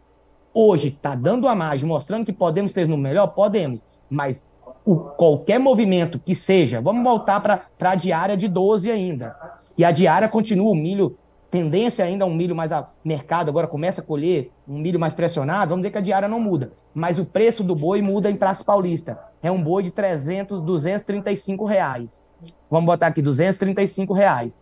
Hoje 0.51 0.87
está 0.87 1.13
dando 1.13 1.47
a 1.47 1.53
margem, 1.53 1.87
mostrando 1.87 2.25
que 2.25 2.33
podemos 2.33 2.73
ter 2.73 2.87
no 2.87 2.97
melhor? 2.97 3.27
Podemos. 3.27 3.83
Mas 4.09 4.43
o, 4.83 4.95
qualquer 4.95 5.59
movimento 5.59 6.17
que 6.17 6.33
seja, 6.33 6.81
vamos 6.81 7.03
voltar 7.03 7.39
para 7.39 7.91
a 7.91 7.93
diária 7.93 8.35
de 8.35 8.47
12 8.47 8.89
ainda. 8.89 9.35
E 9.77 9.85
a 9.85 9.91
diária 9.91 10.27
continua, 10.27 10.71
o 10.71 10.75
milho 10.75 11.15
tendência 11.49 12.03
ainda 12.03 12.25
a 12.25 12.27
um 12.27 12.33
milho 12.33 12.55
mais 12.55 12.71
a 12.71 12.89
mercado, 13.03 13.49
agora 13.49 13.67
começa 13.67 14.01
a 14.01 14.03
colher 14.03 14.51
um 14.67 14.77
milho 14.77 14.99
mais 14.99 15.13
pressionado, 15.13 15.69
vamos 15.69 15.81
dizer 15.81 15.91
que 15.91 15.97
a 15.97 16.01
diária 16.01 16.27
não 16.27 16.39
muda, 16.39 16.73
mas 16.93 17.17
o 17.19 17.25
preço 17.25 17.63
do 17.63 17.75
boi 17.75 18.01
muda 18.01 18.29
em 18.29 18.35
Praça 18.35 18.63
Paulista. 18.63 19.19
É 19.41 19.51
um 19.51 19.61
boi 19.61 19.83
de 19.83 19.91
300, 19.91 20.61
235 20.61 21.65
reais. 21.65 22.23
Vamos 22.69 22.85
botar 22.85 23.07
aqui 23.07 23.21
235 23.21 24.13
reais. 24.13 24.57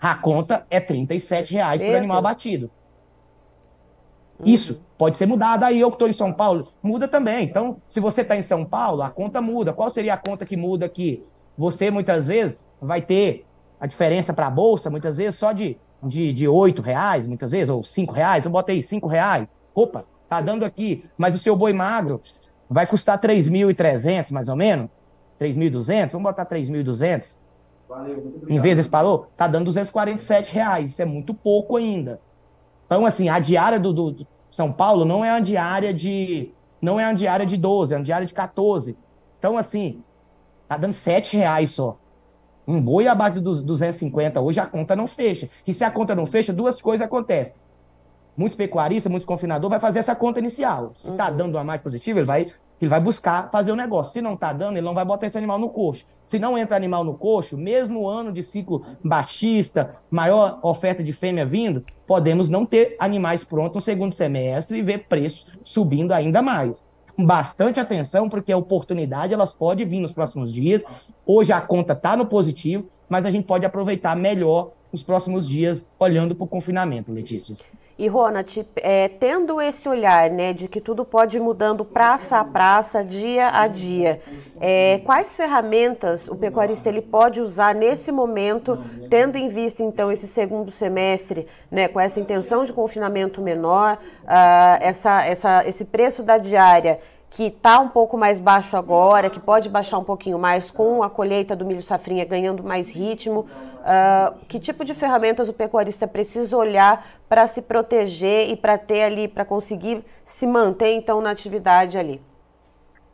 A 0.00 0.14
conta 0.14 0.66
é 0.68 0.78
37 0.78 1.54
reais 1.54 1.80
por 1.80 1.94
animal 1.94 2.18
abatido. 2.18 2.70
Uhum. 4.38 4.46
Isso 4.46 4.82
pode 4.98 5.16
ser 5.16 5.26
mudado. 5.26 5.64
Aí 5.64 5.80
eu 5.80 5.88
que 5.90 5.94
estou 5.94 6.08
em 6.08 6.12
São 6.12 6.32
Paulo, 6.32 6.68
muda 6.82 7.08
também. 7.08 7.44
Então, 7.44 7.78
se 7.88 7.98
você 7.98 8.20
está 8.20 8.36
em 8.36 8.42
São 8.42 8.64
Paulo, 8.64 9.02
a 9.02 9.08
conta 9.08 9.40
muda. 9.40 9.72
Qual 9.72 9.88
seria 9.88 10.14
a 10.14 10.18
conta 10.18 10.44
que 10.44 10.56
muda 10.56 10.86
aqui? 10.86 11.24
Você 11.56 11.90
muitas 11.90 12.26
vezes 12.26 12.58
vai 12.80 13.00
ter 13.00 13.46
a 13.80 13.86
diferença 13.86 14.32
para 14.32 14.46
a 14.46 14.50
bolsa, 14.50 14.90
muitas 14.90 15.16
vezes 15.16 15.38
só 15.38 15.52
de 15.52 15.78
de, 16.02 16.32
de 16.32 16.48
8 16.48 16.82
reais, 16.82 17.26
muitas 17.26 17.50
vezes, 17.50 17.68
ou 17.68 17.82
5 17.82 18.12
reais, 18.12 18.44
eu 18.44 18.50
botei 18.50 18.82
5 18.82 19.06
reais. 19.06 19.46
Opa, 19.74 20.04
tá 20.28 20.40
dando 20.40 20.64
aqui, 20.64 21.04
mas 21.16 21.34
o 21.34 21.38
seu 21.38 21.56
boi 21.56 21.72
magro 21.72 22.20
vai 22.68 22.86
custar 22.86 23.20
3.300, 23.20 24.30
mais 24.32 24.48
ou 24.48 24.56
menos, 24.56 24.88
3.200, 25.40 26.12
vamos 26.12 26.24
botar 26.24 26.46
3.200. 26.46 27.36
Em 28.48 28.58
vez 28.58 28.76
desse 28.76 28.88
valor, 28.88 29.28
tá 29.36 29.46
dando 29.46 29.66
247 29.66 30.52
reais, 30.52 30.90
isso 30.90 31.02
é 31.02 31.04
muito 31.04 31.32
pouco 31.32 31.76
ainda. 31.76 32.20
Então, 32.86 33.06
assim, 33.06 33.28
a 33.28 33.38
diária 33.38 33.78
do, 33.78 33.92
do 33.92 34.26
São 34.50 34.72
Paulo 34.72 35.04
não 35.04 35.24
é 35.24 35.32
uma 35.32 35.40
diária 35.40 35.94
de 35.94 36.52
não 36.80 37.00
é 37.00 37.06
uma 37.06 37.14
diária 37.14 37.46
de 37.46 37.56
12, 37.56 37.94
é 37.94 37.96
uma 37.96 38.04
diária 38.04 38.26
de 38.26 38.34
14. 38.34 38.96
Então, 39.38 39.56
assim, 39.56 40.02
tá 40.68 40.76
dando 40.76 40.92
7 40.92 41.36
reais 41.36 41.70
só. 41.70 41.98
Um 42.66 42.80
boi 42.80 43.06
abaixo 43.06 43.40
dos 43.40 43.62
250 43.62 44.40
hoje 44.40 44.58
a 44.58 44.66
conta 44.66 44.96
não 44.96 45.06
fecha. 45.06 45.48
E 45.66 45.72
se 45.72 45.84
a 45.84 45.90
conta 45.90 46.14
não 46.14 46.26
fecha, 46.26 46.52
duas 46.52 46.80
coisas 46.80 47.06
acontecem. 47.06 47.54
Muitos 48.36 48.56
pecuaristas, 48.56 49.10
muitos 49.10 49.24
confinadores 49.24 49.70
vai 49.70 49.80
fazer 49.80 50.00
essa 50.00 50.16
conta 50.16 50.40
inicial. 50.40 50.90
Se 50.94 51.10
está 51.10 51.30
uhum. 51.30 51.36
dando 51.36 51.54
uma 51.54 51.64
mais 51.64 51.80
positiva, 51.80 52.18
ele 52.18 52.26
vai, 52.26 52.52
ele 52.80 52.88
vai 52.88 53.00
buscar 53.00 53.50
fazer 53.50 53.70
o 53.70 53.76
negócio. 53.76 54.12
Se 54.12 54.20
não 54.20 54.34
está 54.34 54.52
dando, 54.52 54.76
ele 54.76 54.84
não 54.84 54.94
vai 54.94 55.04
botar 55.04 55.26
esse 55.26 55.38
animal 55.38 55.58
no 55.58 55.70
coxo. 55.70 56.04
Se 56.24 56.38
não 56.40 56.58
entra 56.58 56.76
animal 56.76 57.04
no 57.04 57.14
coxo, 57.14 57.56
mesmo 57.56 58.08
ano 58.08 58.32
de 58.32 58.42
ciclo 58.42 58.84
baixista, 59.02 59.96
maior 60.10 60.58
oferta 60.60 61.04
de 61.04 61.12
fêmea 61.12 61.46
vindo, 61.46 61.84
podemos 62.04 62.50
não 62.50 62.66
ter 62.66 62.96
animais 62.98 63.44
prontos 63.44 63.76
no 63.76 63.80
segundo 63.80 64.12
semestre 64.12 64.78
e 64.78 64.82
ver 64.82 65.06
preços 65.06 65.46
subindo 65.62 66.12
ainda 66.12 66.42
mais 66.42 66.82
bastante 67.18 67.80
atenção, 67.80 68.28
porque 68.28 68.52
a 68.52 68.56
oportunidade 68.56 69.32
elas 69.32 69.52
pode 69.52 69.84
vir 69.84 70.00
nos 70.00 70.12
próximos 70.12 70.52
dias. 70.52 70.82
Hoje 71.24 71.52
a 71.52 71.60
conta 71.60 71.92
está 71.92 72.16
no 72.16 72.26
positivo, 72.26 72.88
mas 73.08 73.24
a 73.24 73.30
gente 73.30 73.46
pode 73.46 73.64
aproveitar 73.64 74.16
melhor 74.16 74.72
os 74.92 75.02
próximos 75.02 75.48
dias 75.48 75.84
olhando 75.98 76.34
para 76.34 76.44
o 76.44 76.48
confinamento, 76.48 77.12
Letícia. 77.12 77.56
E, 77.98 78.08
Ronat, 78.08 78.58
é, 78.76 79.08
tendo 79.08 79.58
esse 79.58 79.88
olhar 79.88 80.28
né, 80.28 80.52
de 80.52 80.68
que 80.68 80.82
tudo 80.82 81.02
pode 81.02 81.38
ir 81.38 81.40
mudando 81.40 81.82
praça 81.82 82.38
a 82.38 82.44
praça, 82.44 83.02
dia 83.02 83.48
a 83.48 83.66
dia, 83.66 84.20
é, 84.60 85.00
quais 85.02 85.34
ferramentas 85.34 86.28
o 86.28 86.36
pecuarista 86.36 86.90
ele 86.90 87.00
pode 87.00 87.40
usar 87.40 87.74
nesse 87.74 88.12
momento, 88.12 88.78
tendo 89.08 89.38
em 89.38 89.48
vista, 89.48 89.82
então, 89.82 90.12
esse 90.12 90.26
segundo 90.26 90.70
semestre, 90.70 91.46
né, 91.70 91.88
com 91.88 91.98
essa 91.98 92.20
intenção 92.20 92.66
de 92.66 92.72
confinamento 92.72 93.40
menor, 93.40 93.96
uh, 94.24 94.78
essa, 94.80 95.24
essa, 95.24 95.66
esse 95.66 95.86
preço 95.86 96.22
da 96.22 96.36
diária 96.36 97.00
que 97.30 97.44
está 97.44 97.78
um 97.80 97.88
pouco 97.88 98.16
mais 98.16 98.38
baixo 98.38 98.76
agora, 98.76 99.28
que 99.28 99.40
pode 99.40 99.68
baixar 99.68 99.98
um 99.98 100.04
pouquinho 100.04 100.38
mais 100.38 100.70
com 100.70 101.02
a 101.02 101.10
colheita 101.10 101.56
do 101.56 101.64
milho 101.64 101.82
safrinha 101.82 102.24
ganhando 102.24 102.62
mais 102.62 102.90
ritmo. 102.90 103.46
Uh, 103.86 104.34
que 104.48 104.58
tipo 104.58 104.84
de 104.84 104.94
ferramentas 104.94 105.48
o 105.48 105.52
pecuarista 105.52 106.08
precisa 106.08 106.56
olhar 106.56 107.06
para 107.28 107.46
se 107.46 107.62
proteger 107.62 108.50
e 108.50 108.56
para 108.56 108.76
ter 108.76 109.02
ali, 109.02 109.28
para 109.28 109.44
conseguir 109.44 110.04
se 110.24 110.46
manter 110.46 110.92
então 110.94 111.20
na 111.20 111.30
atividade 111.30 111.96
ali? 111.96 112.20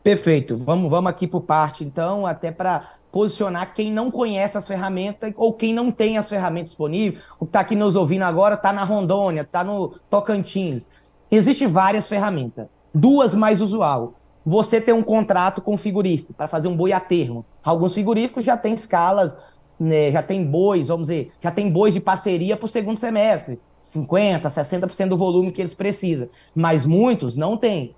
Perfeito. 0.03 0.57
Vamos, 0.57 0.91
vamos 0.91 1.11
aqui 1.11 1.27
por 1.27 1.43
parte, 1.43 1.85
então, 1.85 2.27
até 2.27 2.51
para 2.51 2.89
posicionar 3.13 3.75
quem 3.75 3.93
não 3.93 4.11
conhece 4.11 4.57
as 4.57 4.67
ferramentas 4.67 5.33
ou 5.37 5.53
quem 5.53 5.75
não 5.75 5.91
tem 5.91 6.17
as 6.17 6.29
ferramentas 6.29 6.71
disponíveis. 6.71 7.23
O 7.39 7.45
que 7.45 7.51
está 7.51 7.61
aqui 7.61 7.77
nos 7.77 7.95
ouvindo 7.95 8.23
agora 8.23 8.55
está 8.55 8.73
na 8.73 8.83
Rondônia, 8.83 9.43
está 9.43 9.63
no 9.63 9.89
Tocantins. 10.09 10.91
Existem 11.31 11.69
várias 11.69 12.09
ferramentas. 12.09 12.67
Duas 12.95 13.35
mais 13.35 13.61
usual. 13.61 14.15
Você 14.45 14.81
tem 14.81 14.95
um 14.95 15.03
contrato 15.03 15.63
com 15.63 15.75
o 15.75 15.79
frigorífico 15.79 16.35
para 16.35 16.49
fazer 16.49 16.69
um 16.69 16.77
boi 16.77 16.93
a 16.93 17.01
termo. 17.01 17.45
Alguns 17.63 17.95
frigoríficos 17.95 18.45
já 18.45 18.57
têm 18.57 18.75
escalas 18.75 19.37
né, 19.83 20.13
já 20.13 20.23
tem 20.23 20.45
bois, 20.45 20.87
vamos 20.87 21.09
dizer, 21.09 21.33
já 21.41 21.51
tem 21.51 21.71
bois 21.71 21.93
de 21.93 22.01
parceria 22.01 22.57
para 22.57 22.67
o 22.67 22.69
segundo 22.69 22.97
semestre. 22.97 23.61
50%, 23.85 24.43
60% 24.43 25.09
do 25.09 25.17
volume 25.17 25.51
que 25.51 25.61
eles 25.61 25.75
precisam. 25.75 26.29
Mas 26.55 26.85
muitos 26.85 27.37
não 27.37 27.57
têm. 27.57 27.97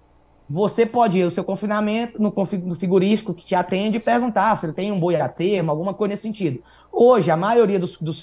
Você 0.49 0.87
pode 0.87 1.19
ir 1.19 1.25
no 1.25 1.31
seu 1.31 1.45
confinamento, 1.45 2.21
no, 2.21 2.33
frigorífico 2.75 3.35
que 3.35 3.45
te 3.45 3.55
atende 3.55 3.99
e 3.99 4.01
perguntar 4.01 4.57
se 4.57 4.67
ele 4.67 4.73
tem 4.73 4.91
um 4.91 4.99
boi 4.99 5.17
a 5.17 5.29
termo, 5.29 5.71
alguma 5.71 5.93
coisa 5.93 6.13
nesse 6.13 6.23
sentido. 6.23 6.63
Hoje, 6.91 7.31
a 7.31 7.37
maioria 7.37 7.79
dos, 7.79 7.99
dos 7.99 8.23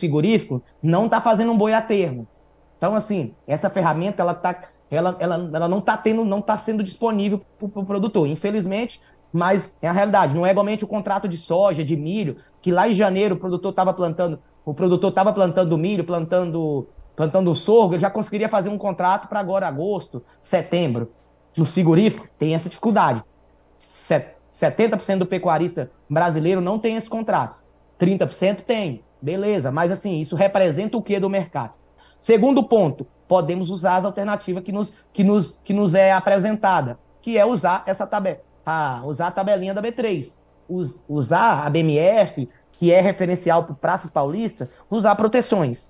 não 0.81 1.05
está 1.05 1.21
fazendo 1.21 1.51
um 1.51 1.57
boi 1.57 1.73
a 1.73 1.81
termo. 1.81 2.27
Então, 2.77 2.95
assim, 2.95 3.33
essa 3.45 3.69
ferramenta 3.69 4.23
ela, 4.23 4.33
tá, 4.33 4.69
ela, 4.91 5.15
ela, 5.19 5.49
ela 5.53 5.67
não 5.69 5.79
está 5.79 5.95
tendo, 5.95 6.25
não 6.25 6.39
está 6.39 6.57
sendo 6.57 6.83
disponível 6.83 7.41
para 7.57 7.65
o 7.65 7.69
pro 7.69 7.85
produtor. 7.85 8.27
Infelizmente, 8.27 8.99
mas 9.31 9.71
é 9.81 9.87
a 9.87 9.91
realidade. 9.93 10.35
Não 10.35 10.45
é 10.45 10.51
igualmente 10.51 10.83
o 10.83 10.87
contrato 10.87 11.27
de 11.27 11.37
soja, 11.37 11.83
de 11.83 11.95
milho, 11.95 12.35
que 12.61 12.71
lá 12.71 12.89
em 12.89 12.93
janeiro 12.93 13.35
o 13.35 13.39
produtor 13.39 13.71
estava 13.71 13.93
plantando, 13.93 14.39
o 14.65 14.73
produtor 14.73 15.09
estava 15.09 15.31
plantando 15.31 15.77
milho, 15.77 16.03
plantando, 16.03 16.87
plantando 17.15 17.55
sorgo, 17.55 17.93
ele 17.93 18.01
já 18.01 18.09
conseguiria 18.09 18.49
fazer 18.49 18.69
um 18.69 18.77
contrato 18.77 19.29
para 19.29 19.39
agora 19.39 19.67
agosto, 19.67 20.21
setembro. 20.41 21.11
No 21.55 21.65
frigorífico 21.65 22.27
tem 22.37 22.53
essa 22.53 22.69
dificuldade. 22.69 23.23
70% 23.83 25.19
do 25.19 25.25
pecuarista 25.25 25.89
brasileiro 26.09 26.61
não 26.61 26.77
tem 26.77 26.97
esse 26.97 27.09
contrato. 27.09 27.55
30% 27.99 28.61
tem. 28.61 29.03
Beleza, 29.21 29.71
mas 29.71 29.91
assim, 29.91 30.19
isso 30.19 30.35
representa 30.35 30.97
o 30.97 31.01
que 31.01 31.19
do 31.19 31.29
mercado? 31.29 31.75
Segundo 32.17 32.63
ponto, 32.63 33.05
podemos 33.31 33.69
usar 33.69 33.95
as 33.95 34.03
alternativas 34.03 34.61
que 34.61 34.73
nos, 34.73 34.91
que 35.13 35.23
nos, 35.23 35.57
que 35.63 35.73
nos 35.73 35.95
é 35.95 36.11
apresentada, 36.11 36.99
que 37.21 37.37
é 37.37 37.45
usar 37.45 37.81
essa 37.85 38.05
tabela 38.05 38.41
usar 39.05 39.27
a 39.27 39.31
tabelinha 39.31 39.73
da 39.73 39.81
B3, 39.81 40.33
us, 40.67 40.99
usar 41.07 41.65
a 41.65 41.69
BMF, 41.69 42.49
que 42.73 42.91
é 42.91 42.99
referencial 42.99 43.63
para 43.63 43.73
Praças 43.73 44.11
Paulista, 44.11 44.69
usar 44.89 45.15
proteções. 45.15 45.89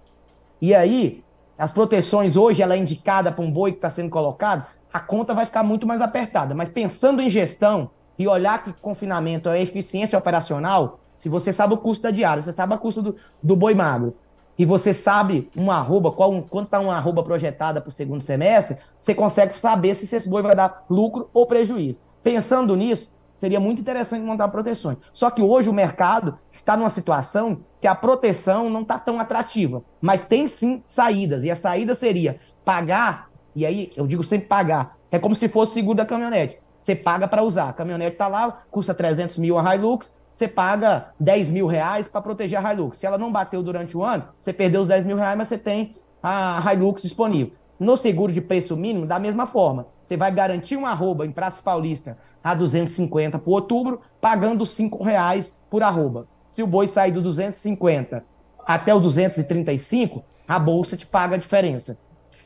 E 0.62 0.76
aí, 0.76 1.24
as 1.58 1.72
proteções 1.72 2.38
hoje, 2.38 2.62
ela 2.62 2.76
é 2.76 2.78
indicada 2.78 3.32
para 3.32 3.44
um 3.44 3.50
boi 3.50 3.72
que 3.72 3.80
está 3.80 3.90
sendo 3.90 4.12
colocado, 4.12 4.64
a 4.94 5.00
conta 5.00 5.34
vai 5.34 5.48
ficar 5.48 5.64
muito 5.64 5.88
mais 5.88 6.00
apertada. 6.00 6.54
Mas 6.54 6.70
pensando 6.70 7.24
em 7.24 7.30
gestão 7.30 7.90
e 8.20 8.28
olhar 8.28 8.64
que 8.64 8.72
confinamento 8.72 9.50
é 9.50 9.60
eficiência 9.60 10.16
operacional, 10.16 11.00
se 11.18 11.28
você 11.28 11.52
sabe 11.52 11.74
o 11.74 11.78
custo 11.78 12.04
da 12.04 12.12
diária, 12.12 12.44
você 12.44 12.52
sabe 12.52 12.76
o 12.76 12.78
custo 12.78 13.02
do, 13.02 13.16
do 13.42 13.56
boi 13.56 13.74
magro, 13.74 14.16
e 14.58 14.66
você 14.66 14.94
sabe 14.94 15.50
uma 15.56 15.76
arroba, 15.76 16.12
qual, 16.12 16.42
quanto 16.44 16.66
está 16.66 16.80
uma 16.80 16.96
arroba 16.96 17.24
projetada 17.24 17.82
para 17.82 17.90
o 17.90 17.92
segundo 17.92 18.22
semestre, 18.22 18.78
você 19.00 19.16
consegue 19.16 19.58
saber 19.58 19.96
se 19.96 20.16
esse 20.16 20.30
boi 20.30 20.42
vai 20.42 20.56
dar 20.56 20.86
lucro 20.90 21.30
ou 21.34 21.46
prejuízo. 21.46 22.00
Pensando 22.24 22.76
nisso, 22.76 23.12
seria 23.36 23.60
muito 23.60 23.82
interessante 23.82 24.24
montar 24.24 24.50
proteções. 24.50 24.98
Só 25.12 25.32
que 25.32 25.42
hoje 25.42 25.68
o 25.68 25.74
mercado 25.74 26.38
está 26.52 26.78
numa 26.78 26.92
situação 26.92 27.60
que 27.80 27.88
a 27.88 27.96
proteção 27.96 28.70
não 28.70 28.84
está 28.84 29.00
tão 29.00 29.20
atrativa, 29.20 29.84
mas 30.00 30.24
tem 30.24 30.48
sim 30.48 30.84
saídas. 30.86 31.44
E 31.44 31.50
a 31.50 31.56
saída 31.56 31.96
seria 31.96 32.40
pagar, 32.64 33.30
e 33.56 33.66
aí 33.66 33.92
eu 33.96 34.06
digo 34.06 34.24
sempre 34.24 34.48
pagar, 34.48 34.96
é 35.10 35.18
como 35.18 35.34
se 35.34 35.50
fosse 35.50 35.74
seguro 35.74 35.98
da 35.98 36.06
caminhonete. 36.06 36.60
Você 36.80 36.96
paga 36.96 37.28
para 37.28 37.44
usar. 37.44 37.70
A 37.70 37.74
caminhonete 37.74 38.14
está 38.14 38.28
lá, 38.28 38.64
custa 38.70 38.94
300 38.94 39.38
mil 39.40 39.58
a 39.58 39.76
Hilux, 39.76 40.14
você 40.34 40.48
paga 40.48 41.14
10 41.20 41.50
mil 41.50 41.68
reais 41.68 42.08
para 42.08 42.22
proteger 42.22 42.64
a 42.66 42.74
Hilux. 42.74 42.98
Se 42.98 43.06
ela 43.06 43.18
não 43.18 43.32
bateu 43.32 43.62
durante 43.62 43.98
o 43.98 44.04
ano, 44.04 44.26
você 44.38 44.54
perdeu 44.54 44.82
os 44.82 44.88
10 44.88 45.06
mil 45.06 45.18
reais, 45.18 45.38
mas 45.38 45.48
você 45.48 45.58
tem 45.58 45.96
a 46.22 46.62
Hilux 46.72 47.02
disponível. 47.02 47.54
No 47.80 47.98
seguro 47.98 48.32
de 48.32 48.40
preço 48.40 48.78
mínimo, 48.78 49.08
da 49.08 49.18
mesma 49.18 49.48
forma, 49.48 49.88
você 50.04 50.16
vai 50.16 50.32
garantir 50.32 50.78
um 50.78 50.86
arroba 50.86 51.26
em 51.26 51.32
Praça 51.32 51.64
Paulista 51.64 52.18
a 52.44 52.54
250 52.54 53.40
por 53.40 53.54
outubro, 53.54 54.02
pagando 54.20 54.64
R$ 54.64 55.04
reais 55.04 55.56
por 55.70 55.82
arroba. 55.82 56.28
Se 56.50 56.62
o 56.62 56.68
boi 56.68 56.88
sair 56.88 57.12
do 57.12 57.22
250 57.22 58.24
até 58.66 58.94
o 58.94 59.00
235, 59.00 60.24
a 60.48 60.60
bolsa 60.60 60.96
te 60.96 61.08
paga 61.08 61.36
a 61.36 61.40
diferença. 61.40 61.98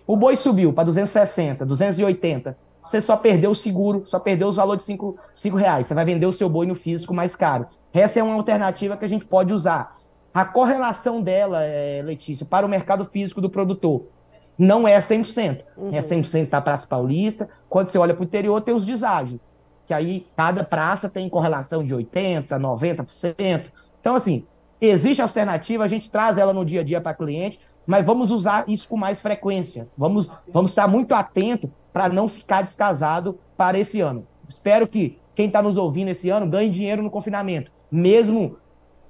O 0.07 0.15
boi 0.15 0.35
subiu 0.35 0.71
para 0.71 0.85
260, 0.85 1.65
280, 1.65 2.57
você 2.85 3.01
só 3.01 3.17
perdeu 3.17 3.51
o 3.51 3.55
seguro, 3.55 4.03
só 4.05 4.19
perdeu 4.19 4.47
os 4.47 4.57
valores 4.57 4.83
de 4.83 4.85
5, 4.85 5.17
5 5.33 5.57
reais. 5.57 5.87
Você 5.87 5.93
vai 5.95 6.05
vender 6.05 6.27
o 6.27 6.33
seu 6.33 6.47
boi 6.47 6.67
no 6.67 6.75
físico 6.75 7.13
mais 7.13 7.35
caro. 7.35 7.65
Essa 7.91 8.19
é 8.19 8.23
uma 8.23 8.35
alternativa 8.35 8.95
que 8.95 9.03
a 9.03 9.07
gente 9.07 9.25
pode 9.25 9.51
usar. 9.51 9.95
A 10.31 10.45
correlação 10.45 11.19
dela, 11.19 11.63
é, 11.63 12.03
Letícia, 12.03 12.45
para 12.45 12.65
o 12.65 12.69
mercado 12.69 13.03
físico 13.05 13.41
do 13.41 13.49
produtor 13.49 14.05
não 14.57 14.87
é 14.87 14.99
100%. 14.99 15.63
Uhum. 15.75 15.89
É 15.91 15.99
100% 15.99 16.49
da 16.49 16.61
Praça 16.61 16.85
Paulista. 16.85 17.49
Quando 17.67 17.89
você 17.89 17.97
olha 17.97 18.13
para 18.13 18.21
o 18.21 18.25
interior, 18.25 18.61
tem 18.61 18.75
os 18.75 18.85
deságios, 18.85 19.39
que 19.87 19.93
aí 19.93 20.27
cada 20.37 20.63
praça 20.63 21.09
tem 21.09 21.27
correlação 21.27 21.83
de 21.83 21.93
80%, 21.93 22.47
90%. 22.47 23.71
Então, 23.99 24.13
assim, 24.13 24.45
existe 24.79 25.21
alternativa, 25.21 25.83
a 25.83 25.87
gente 25.87 26.09
traz 26.11 26.37
ela 26.37 26.53
no 26.53 26.63
dia 26.63 26.81
a 26.81 26.83
dia 26.83 27.01
para 27.01 27.15
cliente, 27.15 27.59
mas 27.85 28.05
vamos 28.05 28.29
usar 28.29 28.65
isso 28.67 28.87
com 28.87 28.95
mais 28.95 29.21
frequência. 29.21 29.87
Vamos, 29.97 30.29
vamos 30.51 30.71
estar 30.71 30.87
muito 30.87 31.13
atento 31.13 31.71
para 31.95 32.09
não 32.09 32.27
ficar 32.27 32.61
descasado 32.61 33.39
para 33.55 33.79
esse 33.79 34.01
ano. 34.01 34.27
Espero 34.49 34.85
que 34.85 35.17
quem 35.33 35.47
está 35.47 35.61
nos 35.61 35.77
ouvindo 35.77 36.09
esse 36.09 36.29
ano 36.29 36.45
ganhe 36.45 36.69
dinheiro 36.69 37.01
no 37.01 37.09
confinamento, 37.09 37.71
mesmo 37.89 38.57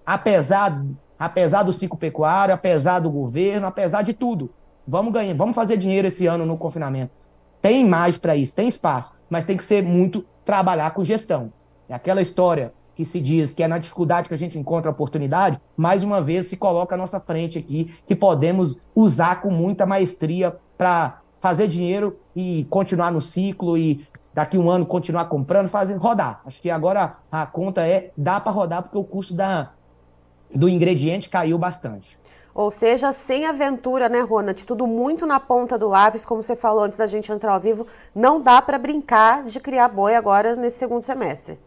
apesar, 0.05 0.85
apesar 1.17 1.63
do 1.63 1.73
ciclo 1.73 1.97
pecuário, 1.97 2.53
apesar 2.53 2.99
do 2.99 3.09
governo, 3.09 3.65
apesar 3.65 4.03
de 4.03 4.13
tudo. 4.13 4.51
Vamos 4.87 5.11
ganhar, 5.11 5.33
vamos 5.33 5.55
fazer 5.55 5.77
dinheiro 5.77 6.07
esse 6.07 6.27
ano 6.27 6.45
no 6.45 6.59
confinamento. 6.59 7.09
Tem 7.59 7.83
mais 7.83 8.19
para 8.19 8.35
isso, 8.35 8.53
tem 8.53 8.67
espaço, 8.67 9.13
mas 9.31 9.45
tem 9.45 9.57
que 9.57 9.63
ser 9.63 9.81
muito 9.81 10.23
trabalhar 10.45 10.91
com 10.91 11.03
gestão. 11.03 11.51
É 11.89 11.95
aquela 11.95 12.21
história 12.21 12.71
que 12.93 13.03
se 13.03 13.19
diz 13.19 13.51
que 13.51 13.63
é 13.63 13.67
na 13.67 13.79
dificuldade 13.79 14.27
que 14.27 14.35
a 14.35 14.37
gente 14.37 14.59
encontra 14.59 14.91
a 14.91 14.93
oportunidade, 14.93 15.59
mais 15.75 16.03
uma 16.03 16.21
vez 16.21 16.49
se 16.49 16.55
coloca 16.55 16.93
à 16.93 16.97
nossa 16.99 17.19
frente 17.19 17.57
aqui, 17.57 17.95
que 18.05 18.15
podemos 18.15 18.77
usar 18.93 19.41
com 19.41 19.49
muita 19.49 19.87
maestria 19.87 20.55
para 20.77 21.24
fazer 21.45 21.67
dinheiro 21.67 22.17
e 22.35 22.65
continuar 22.71 23.11
no 23.11 23.21
ciclo 23.21 23.77
e 23.77 24.03
daqui 24.33 24.57
um 24.57 24.67
ano 24.67 24.83
continuar 24.83 25.25
comprando, 25.25 25.69
fazendo 25.69 25.99
rodar. 25.99 26.41
Acho 26.43 26.59
que 26.59 26.71
agora 26.71 27.17
a 27.31 27.45
conta 27.45 27.85
é 27.85 28.11
dá 28.17 28.39
para 28.39 28.51
rodar 28.51 28.81
porque 28.81 28.97
o 28.97 29.03
custo 29.03 29.31
da, 29.35 29.69
do 30.49 30.67
ingrediente 30.67 31.29
caiu 31.29 31.55
bastante. 31.59 32.17
Ou 32.51 32.71
seja, 32.71 33.11
sem 33.11 33.45
aventura, 33.45 34.09
né, 34.09 34.21
Ronald? 34.21 34.65
Tudo 34.65 34.87
muito 34.87 35.27
na 35.27 35.39
ponta 35.39 35.77
do 35.77 35.87
lápis, 35.87 36.25
como 36.25 36.41
você 36.41 36.55
falou 36.55 36.83
antes 36.83 36.97
da 36.97 37.05
gente 37.05 37.31
entrar 37.31 37.53
ao 37.53 37.59
vivo. 37.59 37.85
Não 38.15 38.41
dá 38.41 38.59
para 38.59 38.79
brincar 38.79 39.43
de 39.43 39.59
criar 39.59 39.89
boi 39.89 40.15
agora 40.15 40.55
nesse 40.55 40.79
segundo 40.79 41.03
semestre. 41.03 41.59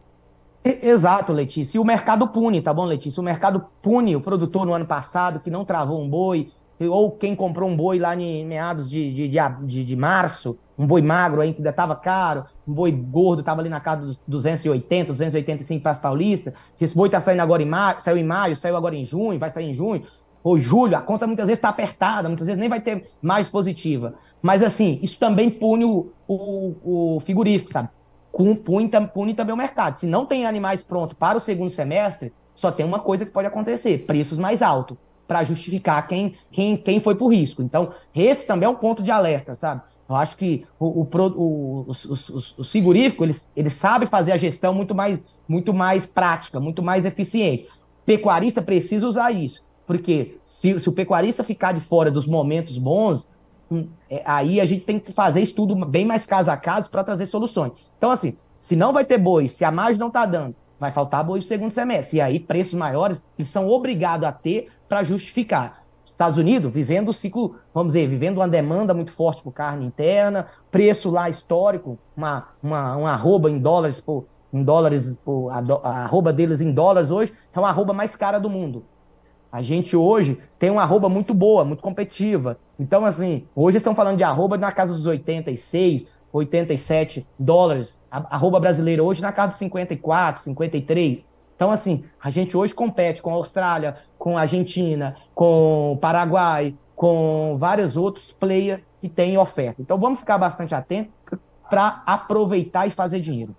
Exato, 0.65 1.33
Letícia. 1.33 1.79
E 1.79 1.81
o 1.81 1.85
mercado 1.85 2.27
pune, 2.27 2.61
tá 2.61 2.75
bom, 2.75 2.85
Letícia? 2.85 3.21
O 3.21 3.25
mercado 3.25 3.65
pune 3.81 4.17
o 4.17 4.21
produtor 4.21 4.67
no 4.67 4.73
ano 4.73 4.87
passado 4.87 5.39
que 5.39 5.51
não 5.51 5.65
travou 5.65 6.03
um 6.03 6.11
boi, 6.11 6.51
ou 6.81 7.11
quem 7.11 7.35
comprou 7.35 7.69
um 7.69 7.77
boi 7.77 7.99
lá 7.99 8.15
em 8.15 8.45
meados 8.45 8.89
de, 8.89 9.13
de, 9.13 9.29
de, 9.29 9.85
de 9.85 9.97
março, 9.97 10.57
um 10.79 10.87
boi 10.87 11.03
magro 11.03 11.41
aí 11.41 11.53
que 11.53 11.59
ainda 11.59 11.71
estava 11.71 11.97
caro, 11.97 12.45
um 12.67 12.73
boi 12.73 12.93
gordo 12.93 13.41
estava 13.41 13.61
ali 13.61 13.69
na 13.69 13.81
casa 13.81 14.07
dos 14.07 14.21
280, 14.29 15.13
285 15.13 15.83
para 15.83 15.93
as 15.93 15.99
paulistas. 15.99 16.55
Esse 16.81 16.95
boi 16.95 17.09
está 17.09 17.19
saindo 17.19 17.41
agora 17.41 17.63
em 17.63 17.67
maio, 17.67 18.01
saiu 18.01 18.17
em 18.17 18.25
maio, 18.25 18.55
saiu 18.55 18.77
agora 18.77 18.95
em 18.95 19.05
junho, 19.05 19.39
vai 19.39 19.51
sair 19.51 19.71
em 19.71 19.75
junho 19.75 20.05
ou 20.43 20.59
julho, 20.59 20.97
a 20.97 21.01
conta 21.01 21.27
muitas 21.27 21.47
vezes 21.47 21.59
está 21.59 21.69
apertada, 21.69 22.29
muitas 22.29 22.47
vezes 22.47 22.59
nem 22.59 22.69
vai 22.69 22.81
ter 22.81 23.11
mais 23.21 23.49
positiva. 23.49 24.15
Mas 24.41 24.63
assim, 24.63 24.99
isso 25.03 25.19
também 25.19 25.51
pune 25.51 25.85
o, 25.85 26.13
o, 26.27 27.17
o 27.17 27.21
frigorífico, 27.21 27.73
tá? 27.73 27.91
Pune, 28.33 28.89
pune 29.13 29.35
também 29.35 29.53
o 29.53 29.57
mercado. 29.57 29.97
Se 29.97 30.07
não 30.07 30.25
tem 30.25 30.47
animais 30.47 30.81
prontos 30.81 31.17
para 31.19 31.37
o 31.37 31.41
segundo 31.41 31.71
semestre, 31.71 32.33
só 32.55 32.71
tem 32.71 32.87
uma 32.87 33.01
coisa 33.01 33.27
que 33.27 33.33
pode 33.33 33.49
acontecer: 33.49 34.07
preços 34.07 34.39
mais 34.39 34.63
altos. 34.63 34.97
Para 35.29 35.45
justificar 35.45 36.09
quem, 36.09 36.35
quem, 36.51 36.77
quem 36.77 36.99
foi 36.99 37.15
por 37.15 37.29
risco. 37.29 37.63
Então, 37.63 37.93
esse 38.17 38.47
também 38.47 38.67
é 38.67 38.71
um 38.71 38.75
ponto 38.75 39.03
de 39.03 39.11
alerta, 39.11 39.55
sabe? 39.55 39.83
Eu 40.09 40.17
acho 40.17 40.39
que 40.39 40.67
o, 40.81 41.03
o, 41.03 41.09
o, 41.13 41.81
o, 41.83 41.93
o, 42.57 42.65
segurífico, 42.65 43.25
ele, 43.25 43.35
ele 43.55 43.69
sabe 43.69 44.07
fazer 44.07 44.33
a 44.33 44.39
gestão 44.39 44.73
muito 44.73 44.95
mais, 44.95 45.21
muito 45.47 45.75
mais 45.75 46.07
prática, 46.07 46.59
muito 46.59 46.83
mais 46.83 47.05
eficiente. 47.05 47.65
O 47.65 48.07
pecuarista 48.07 48.63
precisa 48.63 49.07
usar 49.07 49.31
isso, 49.33 49.63
porque 49.87 50.39
se, 50.43 50.81
se 50.81 50.89
o 50.89 50.93
pecuarista 50.93 51.45
ficar 51.45 51.73
de 51.73 51.81
fora 51.83 52.11
dos 52.11 52.27
momentos 52.27 52.79
bons, 52.79 53.29
hum, 53.71 53.87
é, 54.09 54.23
aí 54.25 54.63
a 54.63 54.65
gente 54.65 54.87
tem 54.87 54.99
que 54.99 55.13
fazer 55.13 55.43
estudo 55.43 55.75
bem 55.85 56.07
mais 56.07 56.25
caso 56.25 56.51
a 56.51 56.57
caso 56.57 56.91
para 56.91 57.05
trazer 57.05 57.27
soluções. 57.27 57.73
Então, 57.99 58.11
assim, 58.11 58.35
se 58.59 58.75
não 58.75 58.95
vai 58.95 59.05
ter 59.05 59.19
boi, 59.19 59.47
se 59.47 59.63
a 59.63 59.71
margem 59.71 60.01
não 60.01 60.09
está 60.09 60.25
dando, 60.25 60.57
vai 60.81 60.91
faltar 60.91 61.23
boi 61.23 61.41
no 61.41 61.45
segundo 61.45 61.71
semestre. 61.71 62.17
E 62.17 62.21
aí, 62.23 62.41
preços 62.41 62.75
maiores, 62.75 63.23
eles 63.39 63.51
são 63.51 63.69
obrigados 63.69 64.27
a 64.27 64.33
ter 64.33 64.69
para 64.89 65.03
justificar. 65.03 65.85
Estados 66.05 66.39
Unidos, 66.39 66.73
vivendo 66.73 67.11
o 67.11 67.13
ciclo, 67.13 67.57
vamos 67.75 67.93
dizer, 67.93 68.09
vivendo 68.09 68.39
uma 68.39 68.49
demanda 68.49 68.95
muito 68.95 69.13
forte 69.13 69.43
por 69.43 69.53
carne 69.53 69.85
interna, 69.85 70.47
preço 70.71 71.11
lá 71.11 71.29
histórico, 71.29 71.99
uma, 72.17 72.49
uma, 72.63 72.97
uma 72.97 73.11
arroba 73.11 73.51
em 73.51 73.59
dólares, 73.59 74.01
por, 74.01 74.25
em 74.51 74.63
dólares 74.63 75.19
por, 75.23 75.51
a, 75.51 75.59
a 75.83 76.05
arroba 76.05 76.33
deles 76.33 76.63
em 76.63 76.73
dólares 76.73 77.11
hoje 77.11 77.35
é 77.53 77.59
uma 77.59 77.69
arroba 77.69 77.93
mais 77.93 78.17
cara 78.17 78.39
do 78.39 78.49
mundo. 78.49 78.85
A 79.53 79.63
gente 79.63 79.97
hoje 79.97 80.39
tem 80.59 80.71
uma 80.71 80.83
arroba 80.83 81.09
muito 81.09 81.33
boa, 81.35 81.65
muito 81.65 81.83
competitiva. 81.83 82.59
Então, 82.79 83.05
assim, 83.05 83.47
hoje 83.55 83.79
estão 83.79 83.95
falando 83.95 84.17
de 84.17 84.25
arroba 84.25 84.57
na 84.59 84.71
casa 84.73 84.95
dos 84.95 85.07
86, 85.07 86.07
87 86.33 87.27
dólares. 87.39 87.99
A 88.11 88.37
arroba 88.37 88.61
brasileira 88.61 89.03
hoje 89.03 89.23
na 89.23 89.33
casa 89.33 89.49
dos 89.49 89.59
54, 89.59 90.43
53. 90.43 91.25
Então, 91.59 91.73
assim, 91.73 92.05
a 92.23 92.31
gente 92.31 92.57
hoje 92.57 92.73
compete 92.73 93.21
com 93.21 93.31
a 93.31 93.33
Austrália, 93.33 93.97
com 94.17 94.39
a 94.39 94.43
Argentina, 94.43 95.17
com 95.35 95.95
o 95.95 95.97
Paraguai, 95.97 96.73
com 96.95 97.57
vários 97.59 97.97
outros 97.97 98.31
players 98.31 98.81
que 99.01 99.09
têm 99.09 99.37
oferta. 99.37 99.83
Então, 99.83 99.99
vamos 99.99 100.21
ficar 100.21 100.39
bastante 100.39 100.73
atentos 100.73 101.13
para 101.69 102.01
aproveitar 102.07 102.87
e 102.87 102.91
fazer 102.91 103.19
dinheiro. 103.19 103.57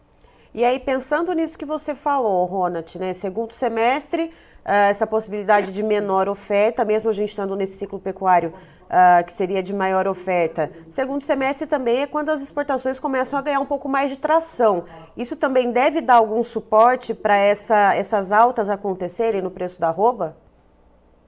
E 0.53 0.63
aí, 0.63 0.79
pensando 0.79 1.33
nisso 1.33 1.57
que 1.57 1.65
você 1.65 1.93
falou, 1.93 2.45
Ronald, 2.45 2.97
né? 2.97 3.11
Segundo 3.11 3.51
semestre, 3.51 4.31
uh, 4.65 4.89
essa 4.89 5.05
possibilidade 5.05 5.73
de 5.73 5.83
menor 5.83 6.29
oferta, 6.29 6.85
mesmo 6.85 7.09
a 7.09 7.13
gente 7.13 7.27
estando 7.31 7.53
nesse 7.53 7.79
ciclo 7.79 7.99
pecuário 7.99 8.53
uh, 8.89 9.23
que 9.23 9.31
seria 9.31 9.61
de 9.61 9.73
maior 9.73 10.07
oferta. 10.07 10.71
Segundo 10.89 11.23
semestre 11.23 11.67
também 11.67 12.01
é 12.01 12.07
quando 12.07 12.29
as 12.29 12.41
exportações 12.41 12.99
começam 12.99 13.37
a 13.37 13.41
ganhar 13.41 13.59
um 13.59 13.65
pouco 13.65 13.87
mais 13.87 14.09
de 14.09 14.17
tração. 14.17 14.85
Isso 15.15 15.35
também 15.35 15.71
deve 15.71 16.01
dar 16.01 16.15
algum 16.15 16.43
suporte 16.43 17.13
para 17.13 17.37
essa, 17.37 17.93
essas 17.95 18.31
altas 18.31 18.69
acontecerem 18.69 19.41
no 19.41 19.51
preço 19.51 19.79
da 19.79 19.89
arroba? 19.89 20.35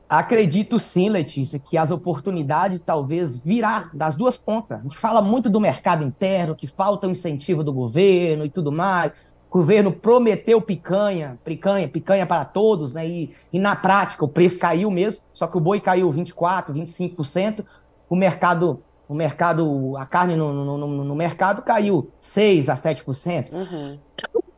Acredito 0.10 0.77
sim, 0.77 1.08
Letícia, 1.08 1.58
que 1.58 1.77
as 1.77 1.89
oportunidades 1.89 2.82
talvez 2.86 3.38
virá 3.38 3.89
das 3.94 4.13
duas 4.13 4.36
pontas. 4.36 4.80
A 4.80 4.84
gente 4.84 4.98
fala 4.98 5.22
muito 5.22 5.50
do 5.50 5.58
mercado 5.62 6.03
interno, 6.03 6.53
que 6.53 6.68
falta 6.68 7.08
o 7.08 7.12
incentivo 7.12 7.63
do 7.63 7.72
governo 7.72 8.44
e 8.44 8.50
tudo 8.50 8.74
mais 8.74 9.13
o 9.51 9.58
governo 9.58 9.91
prometeu 9.91 10.62
picanha, 10.62 11.38
picanha, 11.43 11.86
picanha 11.86 12.25
para 12.25 12.46
todos, 12.46 12.93
né? 12.93 13.05
E, 13.05 13.36
e 13.51 13.60
na 13.60 13.75
prática 13.75 14.24
o 14.24 14.27
preço 14.29 14.58
caiu 14.58 14.89
mesmo, 14.89 15.24
só 15.34 15.46
que 15.46 15.58
o 15.58 15.60
boi 15.60 15.81
caiu 15.81 16.10
24, 16.10 16.74
25%, 16.74 17.65
o 18.10 18.15
mercado, 18.15 18.81
o 19.10 19.13
mercado, 19.13 19.98
a 19.98 20.05
carne 20.05 20.38
no, 20.38 20.53
no, 20.53 20.77
no, 20.77 21.03
no 21.03 21.15
mercado 21.15 21.62
caiu 21.63 22.10
6 22.17 22.70
a 22.70 22.75
7%, 22.75 23.51
uhum. 23.51 24.00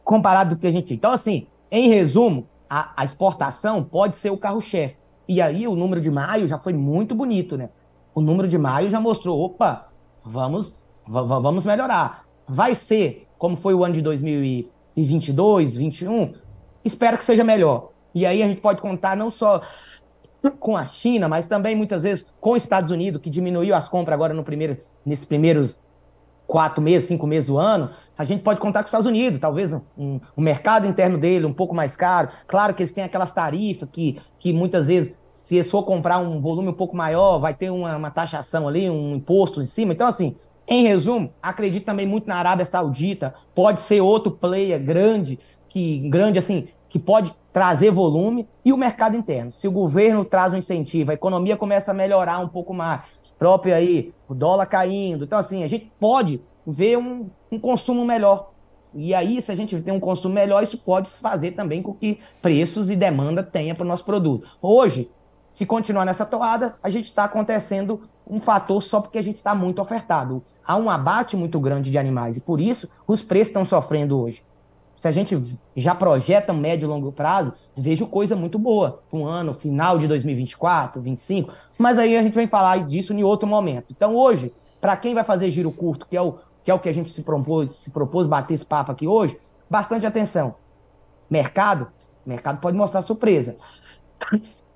comparado 0.03 0.51
do 0.51 0.61
que 0.61 0.67
a 0.67 0.71
gente. 0.71 0.93
Então, 0.93 1.11
assim, 1.11 1.47
em 1.71 1.89
resumo, 1.89 2.47
a, 2.69 2.93
a 2.95 3.03
exportação 3.03 3.83
pode 3.83 4.15
ser 4.19 4.29
o 4.29 4.37
carro-chefe. 4.37 4.95
E 5.27 5.41
aí 5.41 5.67
o 5.67 5.75
número 5.75 6.01
de 6.01 6.11
maio 6.11 6.47
já 6.47 6.59
foi 6.59 6.73
muito 6.73 7.15
bonito, 7.15 7.57
né? 7.57 7.69
O 8.13 8.21
número 8.21 8.47
de 8.47 8.59
maio 8.59 8.91
já 8.91 8.99
mostrou, 8.99 9.41
opa, 9.41 9.87
vamos, 10.23 10.79
vamos 11.07 11.65
melhorar. 11.65 12.25
Vai 12.47 12.75
ser 12.75 13.27
como 13.43 13.57
foi 13.57 13.73
o 13.73 13.83
ano 13.83 13.93
de 13.93 14.01
2000 14.01 14.43
e 14.45 14.71
22, 14.95 15.75
21, 15.75 16.33
espero 16.85 17.17
que 17.17 17.25
seja 17.25 17.43
melhor. 17.43 17.89
E 18.13 18.25
aí 18.25 18.43
a 18.43 18.47
gente 18.47 18.61
pode 18.61 18.79
contar 18.81 19.17
não 19.17 19.31
só 19.31 19.61
com 20.59 20.75
a 20.75 20.85
China, 20.85 21.27
mas 21.27 21.47
também 21.47 21.75
muitas 21.75 22.03
vezes 22.03 22.25
com 22.39 22.51
os 22.51 22.63
Estados 22.63 22.91
Unidos, 22.91 23.21
que 23.21 23.29
diminuiu 23.29 23.73
as 23.73 23.87
compras 23.87 24.13
agora 24.13 24.33
no 24.33 24.43
primeiro, 24.43 24.77
nesses 25.05 25.25
primeiros 25.25 25.79
quatro 26.45 26.83
meses, 26.83 27.07
cinco 27.07 27.25
meses 27.25 27.47
do 27.47 27.57
ano, 27.57 27.89
a 28.17 28.25
gente 28.25 28.43
pode 28.43 28.59
contar 28.59 28.79
com 28.79 28.85
os 28.85 28.89
Estados 28.89 29.07
Unidos, 29.07 29.39
talvez 29.39 29.73
um, 29.73 30.19
um 30.37 30.41
mercado 30.41 30.85
interno 30.85 31.17
dele 31.17 31.45
um 31.45 31.53
pouco 31.53 31.73
mais 31.73 31.95
caro. 31.95 32.29
Claro 32.45 32.73
que 32.73 32.83
eles 32.83 32.91
têm 32.91 33.03
aquelas 33.03 33.31
tarifas 33.31 33.87
que, 33.91 34.19
que 34.37 34.53
muitas 34.53 34.87
vezes, 34.87 35.17
se 35.31 35.63
for 35.63 35.83
comprar 35.83 36.19
um 36.19 36.41
volume 36.41 36.69
um 36.69 36.73
pouco 36.73 36.95
maior, 36.95 37.39
vai 37.39 37.53
ter 37.53 37.69
uma, 37.69 37.95
uma 37.95 38.11
taxação 38.11 38.67
ali, 38.67 38.89
um 38.89 39.15
imposto 39.15 39.61
em 39.61 39.65
cima. 39.65 39.93
Então, 39.93 40.05
assim, 40.05 40.35
em 40.67 40.83
resumo, 40.83 41.33
acredito 41.41 41.85
também 41.85 42.05
muito 42.05 42.27
na 42.27 42.35
Arábia 42.35 42.65
Saudita, 42.65 43.33
pode 43.53 43.81
ser 43.81 44.01
outro 44.01 44.31
player 44.31 44.81
grande, 44.81 45.39
que 45.67 45.97
grande 46.09 46.39
assim, 46.39 46.67
que 46.87 46.97
pode 46.97 47.33
trazer 47.51 47.91
volume, 47.91 48.47
e 48.63 48.71
o 48.71 48.77
mercado 48.77 49.15
interno. 49.15 49.51
Se 49.51 49.67
o 49.67 49.71
governo 49.71 50.23
traz 50.23 50.53
um 50.53 50.57
incentivo, 50.57 51.11
a 51.11 51.13
economia 51.13 51.57
começa 51.57 51.91
a 51.91 51.93
melhorar 51.93 52.39
um 52.39 52.47
pouco 52.47 52.73
mais, 52.73 53.01
próprio 53.37 53.75
aí, 53.75 54.13
o 54.27 54.33
dólar 54.33 54.65
caindo. 54.65 55.25
Então, 55.25 55.37
assim, 55.37 55.63
a 55.63 55.67
gente 55.67 55.91
pode 55.99 56.41
ver 56.65 56.97
um, 56.97 57.29
um 57.51 57.59
consumo 57.59 58.05
melhor. 58.05 58.51
E 58.95 59.13
aí, 59.13 59.41
se 59.41 59.51
a 59.51 59.55
gente 59.55 59.79
tem 59.81 59.93
um 59.93 59.99
consumo 59.99 60.33
melhor, 60.33 60.63
isso 60.63 60.77
pode 60.77 61.09
fazer 61.09 61.51
também 61.51 61.81
com 61.81 61.93
que 61.93 62.19
preços 62.41 62.89
e 62.89 62.95
demanda 62.95 63.43
tenha 63.43 63.75
para 63.75 63.83
o 63.83 63.87
nosso 63.87 64.05
produto. 64.05 64.47
Hoje, 64.61 65.09
se 65.53 65.67
continuar 65.67 66.03
nessa 66.03 66.25
toada, 66.25 66.77
a 66.81 66.89
gente 66.89 67.05
está 67.05 67.25
acontecendo 67.25 68.09
um 68.27 68.41
fator 68.41 68.81
só 68.81 68.99
porque 68.99 69.19
a 69.19 69.21
gente 69.21 69.35
está 69.35 69.53
muito 69.53 69.79
ofertado. 69.83 70.41
Há 70.65 70.75
um 70.77 70.89
abate 70.89 71.37
muito 71.37 71.59
grande 71.59 71.91
de 71.91 71.97
animais 71.99 72.35
e 72.35 72.41
por 72.41 72.59
isso 72.59 72.89
os 73.05 73.23
preços 73.23 73.49
estão 73.49 73.63
sofrendo 73.63 74.19
hoje. 74.19 74.43
Se 74.95 75.07
a 75.07 75.11
gente 75.11 75.59
já 75.75 75.93
projeta 75.93 76.51
médio 76.51 76.87
e 76.87 76.89
longo 76.89 77.11
prazo, 77.11 77.53
vejo 77.77 78.07
coisa 78.07 78.35
muito 78.35 78.57
boa. 78.57 79.03
Um 79.13 79.27
ano, 79.27 79.53
final 79.53 79.99
de 79.99 80.07
2024, 80.07 80.99
2025. 80.99 81.53
Mas 81.77 81.99
aí 81.99 82.17
a 82.17 82.23
gente 82.23 82.33
vem 82.33 82.47
falar 82.47 82.87
disso 82.87 83.13
em 83.13 83.23
outro 83.23 83.47
momento. 83.47 83.85
Então 83.91 84.15
hoje, 84.15 84.51
para 84.81 84.97
quem 84.97 85.13
vai 85.13 85.23
fazer 85.23 85.51
giro 85.51 85.71
curto, 85.71 86.07
que 86.07 86.17
é 86.17 86.21
o 86.21 86.39
que, 86.63 86.71
é 86.71 86.73
o 86.73 86.79
que 86.79 86.89
a 86.89 86.93
gente 86.93 87.11
se 87.11 87.21
propôs, 87.21 87.75
se 87.75 87.91
propôs 87.91 88.25
bater 88.25 88.55
esse 88.55 88.65
papo 88.65 88.91
aqui 88.91 89.07
hoje, 89.07 89.37
bastante 89.69 90.03
atenção. 90.03 90.55
Mercado, 91.29 91.89
mercado 92.25 92.59
pode 92.59 92.75
mostrar 92.75 93.03
surpresa. 93.03 93.55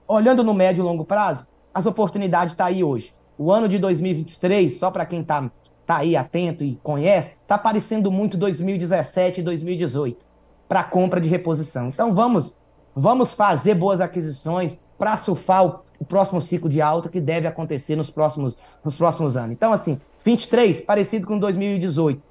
Olhando 0.07 0.43
no 0.43 0.53
médio 0.53 0.81
e 0.81 0.85
longo 0.85 1.03
prazo, 1.03 1.45
as 1.73 1.85
oportunidades 1.85 2.53
estão 2.53 2.65
tá 2.65 2.71
aí 2.71 2.83
hoje. 2.83 3.13
O 3.37 3.51
ano 3.51 3.67
de 3.67 3.77
2023, 3.77 4.77
só 4.77 4.89
para 4.89 5.05
quem 5.05 5.21
está 5.21 5.51
tá 5.85 5.97
aí 5.97 6.15
atento 6.15 6.63
e 6.63 6.79
conhece, 6.81 7.31
está 7.41 7.57
parecendo 7.57 8.11
muito 8.11 8.37
2017 8.37 9.41
e 9.41 9.43
2018 9.43 10.25
para 10.67 10.83
compra 10.83 11.21
de 11.21 11.29
reposição. 11.29 11.89
Então 11.89 12.13
vamos, 12.13 12.55
vamos 12.95 13.33
fazer 13.33 13.75
boas 13.75 14.01
aquisições 14.01 14.79
para 14.97 15.17
surfar 15.17 15.65
o, 15.65 15.79
o, 15.99 16.05
próximo 16.05 16.41
ciclo 16.41 16.69
de 16.69 16.81
alta 16.81 17.09
que 17.09 17.21
deve 17.21 17.47
acontecer 17.47 17.95
nos 17.95 18.09
próximos, 18.09 18.57
nos 18.83 18.97
próximos 18.97 19.37
anos. 19.37 19.51
Então, 19.51 19.71
assim, 19.71 19.99
23, 20.23 20.81
parecido 20.81 21.27
com 21.27 21.37
2018. 21.37 22.21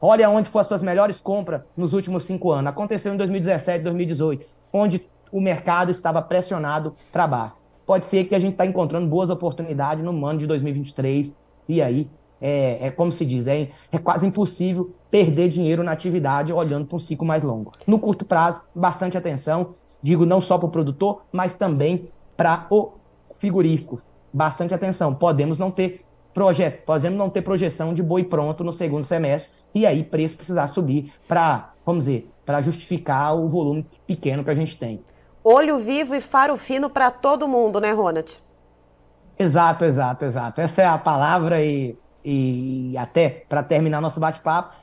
Olha 0.00 0.28
onde 0.28 0.48
foram 0.48 0.62
as 0.62 0.66
suas 0.66 0.82
melhores 0.82 1.20
compras 1.20 1.62
nos 1.76 1.92
últimos 1.92 2.24
cinco 2.24 2.50
anos. 2.50 2.68
Aconteceu 2.68 3.14
em 3.14 3.16
2017, 3.16 3.84
2018, 3.84 4.46
onde 4.72 5.02
o 5.30 5.40
mercado 5.40 5.90
estava 5.90 6.22
pressionado 6.22 6.94
para 7.12 7.26
baixo 7.26 7.66
pode 7.86 8.04
ser 8.04 8.24
que 8.24 8.34
a 8.34 8.38
gente 8.38 8.52
está 8.52 8.66
encontrando 8.66 9.06
boas 9.06 9.30
oportunidades 9.30 10.04
no 10.04 10.26
ano 10.26 10.40
de 10.40 10.46
2023. 10.46 11.32
E 11.68 11.80
aí, 11.80 12.10
é, 12.40 12.88
é 12.88 12.90
como 12.90 13.12
se 13.12 13.24
diz, 13.24 13.46
é, 13.46 13.70
é 13.92 13.98
quase 13.98 14.26
impossível 14.26 14.92
perder 15.10 15.48
dinheiro 15.48 15.82
na 15.84 15.92
atividade 15.92 16.52
olhando 16.52 16.86
para 16.86 16.96
um 16.96 16.98
ciclo 16.98 17.26
mais 17.26 17.42
longo. 17.42 17.72
No 17.86 17.98
curto 17.98 18.24
prazo, 18.24 18.62
bastante 18.74 19.16
atenção, 19.16 19.74
digo 20.02 20.26
não 20.26 20.40
só 20.40 20.58
para 20.58 20.66
o 20.66 20.70
produtor, 20.70 21.22
mas 21.32 21.54
também 21.54 22.08
para 22.36 22.66
o 22.68 22.90
frigorífico. 23.38 24.02
Bastante 24.32 24.74
atenção. 24.74 25.14
Podemos 25.14 25.58
não 25.58 25.70
ter 25.70 26.04
projeto, 26.34 26.84
podemos 26.84 27.16
não 27.16 27.30
ter 27.30 27.40
projeção 27.40 27.94
de 27.94 28.02
boi 28.02 28.24
pronto 28.24 28.62
no 28.62 28.72
segundo 28.72 29.04
semestre 29.04 29.50
e 29.74 29.86
aí 29.86 30.02
preço 30.02 30.36
precisar 30.36 30.66
subir 30.66 31.10
para, 31.26 31.72
vamos 31.84 32.04
dizer, 32.04 32.30
para 32.44 32.60
justificar 32.60 33.34
o 33.34 33.48
volume 33.48 33.86
pequeno 34.06 34.44
que 34.44 34.50
a 34.50 34.54
gente 34.54 34.76
tem 34.76 35.00
olho 35.48 35.78
vivo 35.78 36.14
e 36.14 36.20
faro 36.20 36.56
fino 36.56 36.90
para 36.90 37.10
todo 37.10 37.46
mundo, 37.46 37.80
né, 37.80 37.92
Ronald? 37.92 38.42
Exato, 39.38 39.84
exato, 39.84 40.24
exato. 40.24 40.60
Essa 40.60 40.82
é 40.82 40.86
a 40.86 40.98
palavra 40.98 41.62
e, 41.62 41.96
e 42.24 42.96
até 42.98 43.44
para 43.48 43.62
terminar 43.62 44.00
nosso 44.00 44.18
bate-papo, 44.18 44.74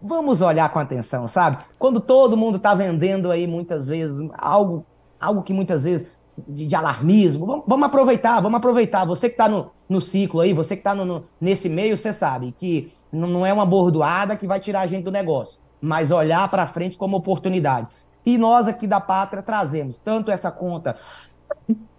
vamos 0.00 0.40
olhar 0.40 0.72
com 0.72 0.78
atenção, 0.78 1.28
sabe? 1.28 1.58
Quando 1.78 2.00
todo 2.00 2.36
mundo 2.36 2.56
está 2.56 2.74
vendendo 2.74 3.30
aí 3.30 3.46
muitas 3.46 3.86
vezes 3.86 4.18
algo, 4.38 4.86
algo 5.20 5.42
que 5.42 5.52
muitas 5.52 5.84
vezes 5.84 6.06
de, 6.46 6.66
de 6.66 6.74
alarmismo, 6.74 7.44
vamos, 7.44 7.64
vamos, 7.66 7.86
aproveitar, 7.86 8.40
vamos 8.40 8.56
aproveitar. 8.58 9.04
Você 9.04 9.28
que 9.28 9.34
está 9.34 9.48
no, 9.48 9.70
no 9.88 10.00
ciclo 10.00 10.40
aí, 10.40 10.52
você 10.52 10.76
que 10.76 10.80
está 10.80 10.94
nesse 11.40 11.68
meio, 11.68 11.96
você 11.96 12.12
sabe 12.12 12.52
que 12.52 12.92
não 13.12 13.44
é 13.44 13.52
uma 13.52 13.66
bordoada 13.66 14.36
que 14.36 14.46
vai 14.46 14.60
tirar 14.60 14.80
a 14.80 14.86
gente 14.86 15.04
do 15.04 15.10
negócio, 15.10 15.58
mas 15.80 16.10
olhar 16.10 16.48
para 16.50 16.66
frente 16.66 16.96
como 16.96 17.16
oportunidade. 17.16 17.88
E 18.28 18.36
nós 18.36 18.68
aqui 18.68 18.86
da 18.86 19.00
Pátria 19.00 19.42
trazemos 19.42 19.98
tanto 19.98 20.30
essa 20.30 20.50
conta 20.50 20.96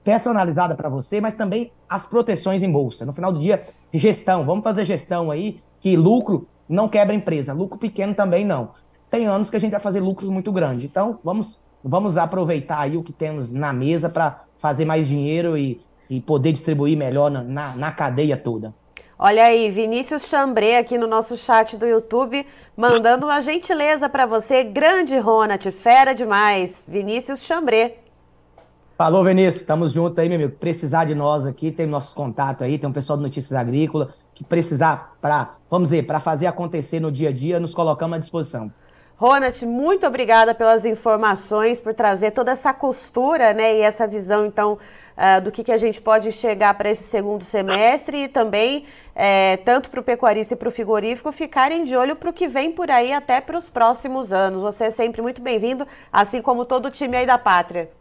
personalizada 0.03 0.75
para 0.75 0.87
você, 0.87 1.19
mas 1.19 1.33
também 1.33 1.71
as 1.89 2.05
proteções 2.05 2.61
em 2.61 2.71
bolsa. 2.71 3.03
No 3.03 3.11
final 3.11 3.31
do 3.31 3.39
dia, 3.39 3.63
gestão. 3.91 4.45
Vamos 4.45 4.63
fazer 4.63 4.85
gestão 4.85 5.31
aí, 5.31 5.59
que 5.79 5.97
lucro 5.97 6.47
não 6.69 6.87
quebra 6.87 7.15
empresa, 7.15 7.51
lucro 7.51 7.79
pequeno 7.79 8.13
também 8.13 8.45
não. 8.45 8.73
Tem 9.09 9.25
anos 9.25 9.49
que 9.49 9.55
a 9.55 9.59
gente 9.59 9.71
vai 9.71 9.79
fazer 9.79 10.01
lucros 10.01 10.29
muito 10.29 10.51
grandes. 10.51 10.85
Então, 10.85 11.17
vamos, 11.23 11.57
vamos 11.83 12.15
aproveitar 12.15 12.81
aí 12.81 12.95
o 12.95 13.01
que 13.01 13.11
temos 13.11 13.51
na 13.51 13.73
mesa 13.73 14.07
para 14.07 14.43
fazer 14.59 14.85
mais 14.85 15.07
dinheiro 15.07 15.57
e, 15.57 15.81
e 16.07 16.21
poder 16.21 16.51
distribuir 16.51 16.95
melhor 16.95 17.31
na, 17.31 17.41
na, 17.41 17.75
na 17.75 17.91
cadeia 17.91 18.37
toda. 18.37 18.71
Olha 19.21 19.43
aí, 19.43 19.69
Vinícius 19.69 20.29
Chambré 20.29 20.77
aqui 20.77 20.97
no 20.97 21.05
nosso 21.05 21.35
chat 21.35 21.75
do 21.75 21.85
YouTube, 21.85 22.47
mandando 22.73 23.25
uma 23.25 23.41
gentileza 23.41 24.07
para 24.07 24.25
você. 24.25 24.63
Grande 24.63 25.17
Ronald, 25.17 25.69
fera 25.73 26.15
demais. 26.15 26.85
Vinícius 26.87 27.41
Chambré. 27.41 27.97
Falou, 28.97 29.21
Vinícius. 29.25 29.57
Estamos 29.57 29.91
juntos 29.91 30.17
aí, 30.19 30.29
meu 30.29 30.37
amigo. 30.37 30.55
Precisar 30.57 31.03
de 31.03 31.13
nós 31.13 31.45
aqui, 31.45 31.69
tem 31.69 31.85
nossos 31.85 32.13
contatos 32.13 32.65
aí, 32.65 32.79
tem 32.79 32.89
um 32.89 32.93
pessoal 32.93 33.17
do 33.17 33.23
Notícias 33.23 33.59
Agrícolas 33.59 34.07
que 34.33 34.41
precisar 34.41 35.17
para, 35.19 35.55
vamos 35.69 35.89
dizer, 35.89 36.03
para 36.07 36.21
fazer 36.21 36.47
acontecer 36.47 37.01
no 37.01 37.11
dia 37.11 37.27
a 37.27 37.33
dia, 37.33 37.59
nos 37.59 37.75
colocamos 37.75 38.15
à 38.15 38.19
disposição. 38.19 38.71
Ronald, 39.17 39.65
muito 39.65 40.07
obrigada 40.07 40.55
pelas 40.55 40.85
informações, 40.85 41.77
por 41.77 41.93
trazer 41.93 42.31
toda 42.31 42.51
essa 42.51 42.73
costura, 42.73 43.53
né, 43.53 43.75
e 43.75 43.81
essa 43.81 44.07
visão, 44.07 44.45
então, 44.45 44.77
uh, 45.19 45.41
do 45.41 45.51
que, 45.51 45.63
que 45.63 45.71
a 45.71 45.77
gente 45.77 45.99
pode 45.99 46.31
chegar 46.31 46.73
para 46.75 46.89
esse 46.89 47.03
segundo 47.03 47.43
semestre 47.43 48.23
e 48.23 48.27
também, 48.29 48.85
é, 49.13 49.57
tanto 49.57 49.89
para 49.89 49.99
o 49.99 50.03
pecuarista 50.03 50.53
e 50.53 50.57
para 50.57 50.69
o 50.69 50.71
frigorífico, 50.71 51.31
ficarem 51.31 51.83
de 51.83 51.95
olho 51.95 52.15
para 52.15 52.29
o 52.29 52.33
que 52.33 52.47
vem 52.47 52.71
por 52.71 52.89
aí 52.89 53.11
até 53.11 53.41
para 53.41 53.57
os 53.57 53.67
próximos 53.67 54.31
anos. 54.31 54.61
Você 54.61 54.85
é 54.85 54.91
sempre 54.91 55.21
muito 55.21 55.41
bem-vindo, 55.41 55.85
assim 56.11 56.41
como 56.41 56.63
todo 56.63 56.85
o 56.85 56.91
time 56.91 57.17
aí 57.17 57.25
da 57.25 57.37
Pátria. 57.37 57.91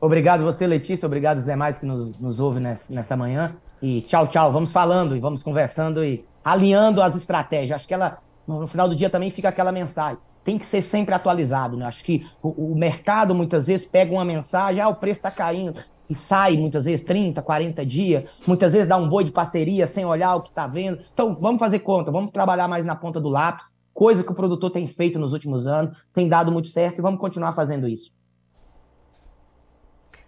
Obrigado 0.00 0.44
você, 0.44 0.66
Letícia, 0.66 1.06
obrigado 1.06 1.38
os 1.38 1.46
demais 1.46 1.78
que 1.78 1.86
nos, 1.86 2.18
nos 2.18 2.38
ouvem 2.38 2.62
nessa, 2.62 2.92
nessa 2.92 3.16
manhã. 3.16 3.56
E 3.80 4.02
tchau, 4.02 4.26
tchau. 4.26 4.52
Vamos 4.52 4.70
falando 4.70 5.16
e 5.16 5.20
vamos 5.20 5.42
conversando 5.42 6.04
e 6.04 6.24
alinhando 6.44 7.00
as 7.00 7.16
estratégias. 7.16 7.76
Acho 7.76 7.88
que 7.88 7.94
ela, 7.94 8.18
no 8.46 8.66
final 8.66 8.86
do 8.86 8.94
dia, 8.94 9.08
também 9.08 9.30
fica 9.30 9.48
aquela 9.48 9.72
mensagem 9.72 10.18
tem 10.44 10.58
que 10.58 10.66
ser 10.66 10.82
sempre 10.82 11.14
atualizado. 11.14 11.74
Né? 11.74 11.86
Acho 11.86 12.04
que 12.04 12.26
o, 12.42 12.72
o, 12.72 12.76
mercado 12.76 13.34
muitas 13.34 13.66
vezes 13.66 13.86
pega 13.86 14.12
uma 14.12 14.26
mensagem, 14.26 14.78
ah, 14.78 14.88
o 14.88 14.94
preço 14.94 15.20
está 15.20 15.30
caindo, 15.30 15.82
e 16.08 16.14
sai 16.14 16.56
muitas 16.56 16.84
vezes 16.84 17.04
30, 17.04 17.42
40 17.42 17.84
dias, 17.86 18.24
muitas 18.46 18.72
vezes 18.72 18.88
dá 18.88 18.96
um 18.96 19.08
boi 19.08 19.24
de 19.24 19.32
parceria 19.32 19.86
sem 19.86 20.04
olhar 20.04 20.34
o 20.36 20.42
que 20.42 20.50
está 20.50 20.66
vendo. 20.66 21.00
Então, 21.12 21.36
vamos 21.40 21.58
fazer 21.58 21.80
conta, 21.80 22.10
vamos 22.10 22.30
trabalhar 22.30 22.68
mais 22.68 22.84
na 22.84 22.94
ponta 22.94 23.20
do 23.20 23.28
lápis, 23.28 23.74
coisa 23.92 24.24
que 24.24 24.32
o 24.32 24.34
produtor 24.34 24.70
tem 24.70 24.86
feito 24.86 25.18
nos 25.18 25.32
últimos 25.32 25.66
anos, 25.66 25.96
tem 26.12 26.28
dado 26.28 26.50
muito 26.50 26.68
certo 26.68 26.98
e 26.98 27.02
vamos 27.02 27.20
continuar 27.20 27.52
fazendo 27.52 27.88
isso. 27.88 28.12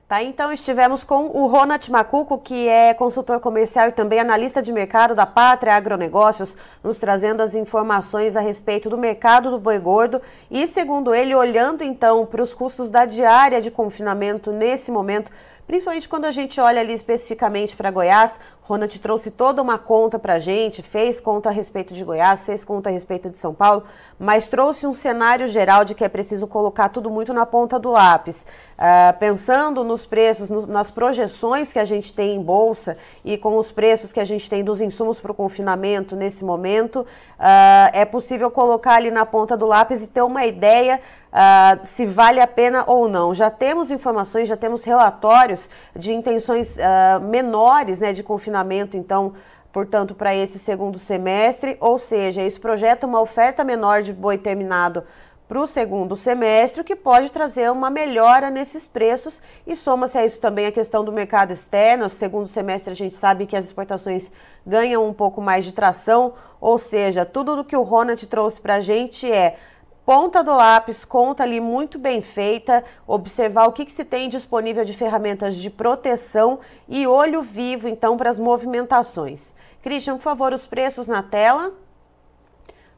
Tá, 0.08 0.22
então 0.22 0.52
estivemos 0.52 1.02
com 1.02 1.26
o 1.26 1.48
Ronald 1.48 1.90
Macuco, 1.90 2.38
que 2.38 2.68
é 2.68 2.94
consultor 2.94 3.40
comercial 3.40 3.88
e 3.88 3.92
também 3.92 4.20
analista 4.20 4.62
de 4.62 4.70
mercado 4.70 5.16
da 5.16 5.26
Pátria 5.26 5.74
Agronegócios, 5.74 6.56
nos 6.80 7.00
trazendo 7.00 7.42
as 7.42 7.56
informações 7.56 8.36
a 8.36 8.40
respeito 8.40 8.88
do 8.88 8.96
mercado 8.96 9.50
do 9.50 9.58
boi 9.58 9.80
gordo 9.80 10.22
e, 10.48 10.64
segundo 10.68 11.12
ele, 11.12 11.34
olhando 11.34 11.82
então 11.82 12.24
para 12.24 12.40
os 12.40 12.54
custos 12.54 12.88
da 12.88 13.04
diária 13.04 13.60
de 13.60 13.68
confinamento 13.68 14.52
nesse 14.52 14.92
momento, 14.92 15.32
principalmente 15.66 16.08
quando 16.08 16.24
a 16.24 16.30
gente 16.30 16.60
olha 16.60 16.80
ali 16.80 16.92
especificamente 16.92 17.76
para 17.76 17.90
Goiás, 17.90 18.38
Ronald 18.66 18.98
trouxe 18.98 19.30
toda 19.30 19.62
uma 19.62 19.78
conta 19.78 20.18
para 20.18 20.34
a 20.34 20.38
gente, 20.40 20.82
fez 20.82 21.20
conta 21.20 21.48
a 21.48 21.52
respeito 21.52 21.94
de 21.94 22.02
Goiás, 22.04 22.44
fez 22.44 22.64
conta 22.64 22.90
a 22.90 22.92
respeito 22.92 23.30
de 23.30 23.36
São 23.36 23.54
Paulo, 23.54 23.84
mas 24.18 24.48
trouxe 24.48 24.86
um 24.88 24.92
cenário 24.92 25.46
geral 25.46 25.84
de 25.84 25.94
que 25.94 26.04
é 26.04 26.08
preciso 26.08 26.48
colocar 26.48 26.88
tudo 26.88 27.08
muito 27.08 27.32
na 27.32 27.46
ponta 27.46 27.78
do 27.78 27.90
lápis. 27.90 28.44
Uh, 28.76 29.16
pensando 29.20 29.84
nos 29.84 30.04
preços, 30.04 30.50
no, 30.50 30.66
nas 30.66 30.90
projeções 30.90 31.72
que 31.72 31.78
a 31.78 31.84
gente 31.84 32.12
tem 32.12 32.34
em 32.34 32.42
bolsa 32.42 32.98
e 33.24 33.38
com 33.38 33.56
os 33.56 33.70
preços 33.70 34.12
que 34.12 34.18
a 34.18 34.24
gente 34.24 34.50
tem 34.50 34.64
dos 34.64 34.80
insumos 34.80 35.20
para 35.20 35.30
o 35.30 35.34
confinamento 35.34 36.16
nesse 36.16 36.44
momento, 36.44 37.00
uh, 37.00 37.90
é 37.92 38.04
possível 38.04 38.50
colocar 38.50 38.94
ali 38.96 39.12
na 39.12 39.24
ponta 39.24 39.56
do 39.56 39.64
lápis 39.64 40.02
e 40.02 40.08
ter 40.08 40.22
uma 40.22 40.44
ideia 40.44 41.00
Uh, 41.36 41.84
se 41.84 42.06
vale 42.06 42.40
a 42.40 42.46
pena 42.46 42.82
ou 42.86 43.10
não. 43.10 43.34
Já 43.34 43.50
temos 43.50 43.90
informações, 43.90 44.48
já 44.48 44.56
temos 44.56 44.84
relatórios 44.84 45.68
de 45.94 46.14
intenções 46.14 46.78
uh, 46.78 47.20
menores 47.20 48.00
né, 48.00 48.14
de 48.14 48.22
confinamento 48.22 48.96
então, 48.96 49.34
portanto, 49.70 50.14
para 50.14 50.34
esse 50.34 50.58
segundo 50.58 50.98
semestre, 50.98 51.76
ou 51.78 51.98
seja, 51.98 52.40
isso 52.40 52.58
projeta 52.58 53.06
uma 53.06 53.20
oferta 53.20 53.62
menor 53.62 54.00
de 54.00 54.14
boi 54.14 54.38
terminado 54.38 55.04
para 55.46 55.60
o 55.60 55.66
segundo 55.66 56.16
semestre, 56.16 56.80
o 56.80 56.84
que 56.84 56.96
pode 56.96 57.30
trazer 57.30 57.70
uma 57.70 57.90
melhora 57.90 58.48
nesses 58.48 58.86
preços 58.86 59.40
e 59.66 59.76
soma-se 59.76 60.16
a 60.16 60.24
isso 60.24 60.40
também 60.40 60.66
a 60.66 60.72
questão 60.72 61.04
do 61.04 61.12
mercado 61.12 61.52
externo. 61.52 62.04
No 62.04 62.10
segundo 62.10 62.48
semestre 62.48 62.92
a 62.92 62.96
gente 62.96 63.14
sabe 63.14 63.44
que 63.44 63.54
as 63.54 63.66
exportações 63.66 64.30
ganham 64.66 65.06
um 65.06 65.12
pouco 65.12 65.42
mais 65.42 65.66
de 65.66 65.72
tração, 65.72 66.32
ou 66.58 66.78
seja, 66.78 67.26
tudo 67.26 67.60
o 67.60 67.64
que 67.64 67.76
o 67.76 67.82
Ronald 67.82 68.26
trouxe 68.26 68.58
para 68.58 68.76
a 68.76 68.80
gente 68.80 69.30
é 69.30 69.58
ponta 70.06 70.40
do 70.40 70.54
lápis, 70.54 71.04
conta 71.04 71.42
ali 71.42 71.60
muito 71.60 71.98
bem 71.98 72.22
feita, 72.22 72.84
observar 73.08 73.66
o 73.66 73.72
que, 73.72 73.84
que, 73.84 73.90
se 73.90 74.04
tem 74.04 74.28
disponível 74.28 74.84
de 74.84 74.96
ferramentas 74.96 75.56
de 75.56 75.68
proteção 75.68 76.60
e 76.88 77.08
olho 77.08 77.42
vivo, 77.42 77.88
então, 77.88 78.16
para 78.16 78.30
as 78.30 78.38
movimentações. 78.38 79.52
Christian, 79.82 80.14
por 80.14 80.22
favor, 80.22 80.52
os 80.52 80.64
preços 80.64 81.08
na 81.08 81.24
tela. 81.24 81.74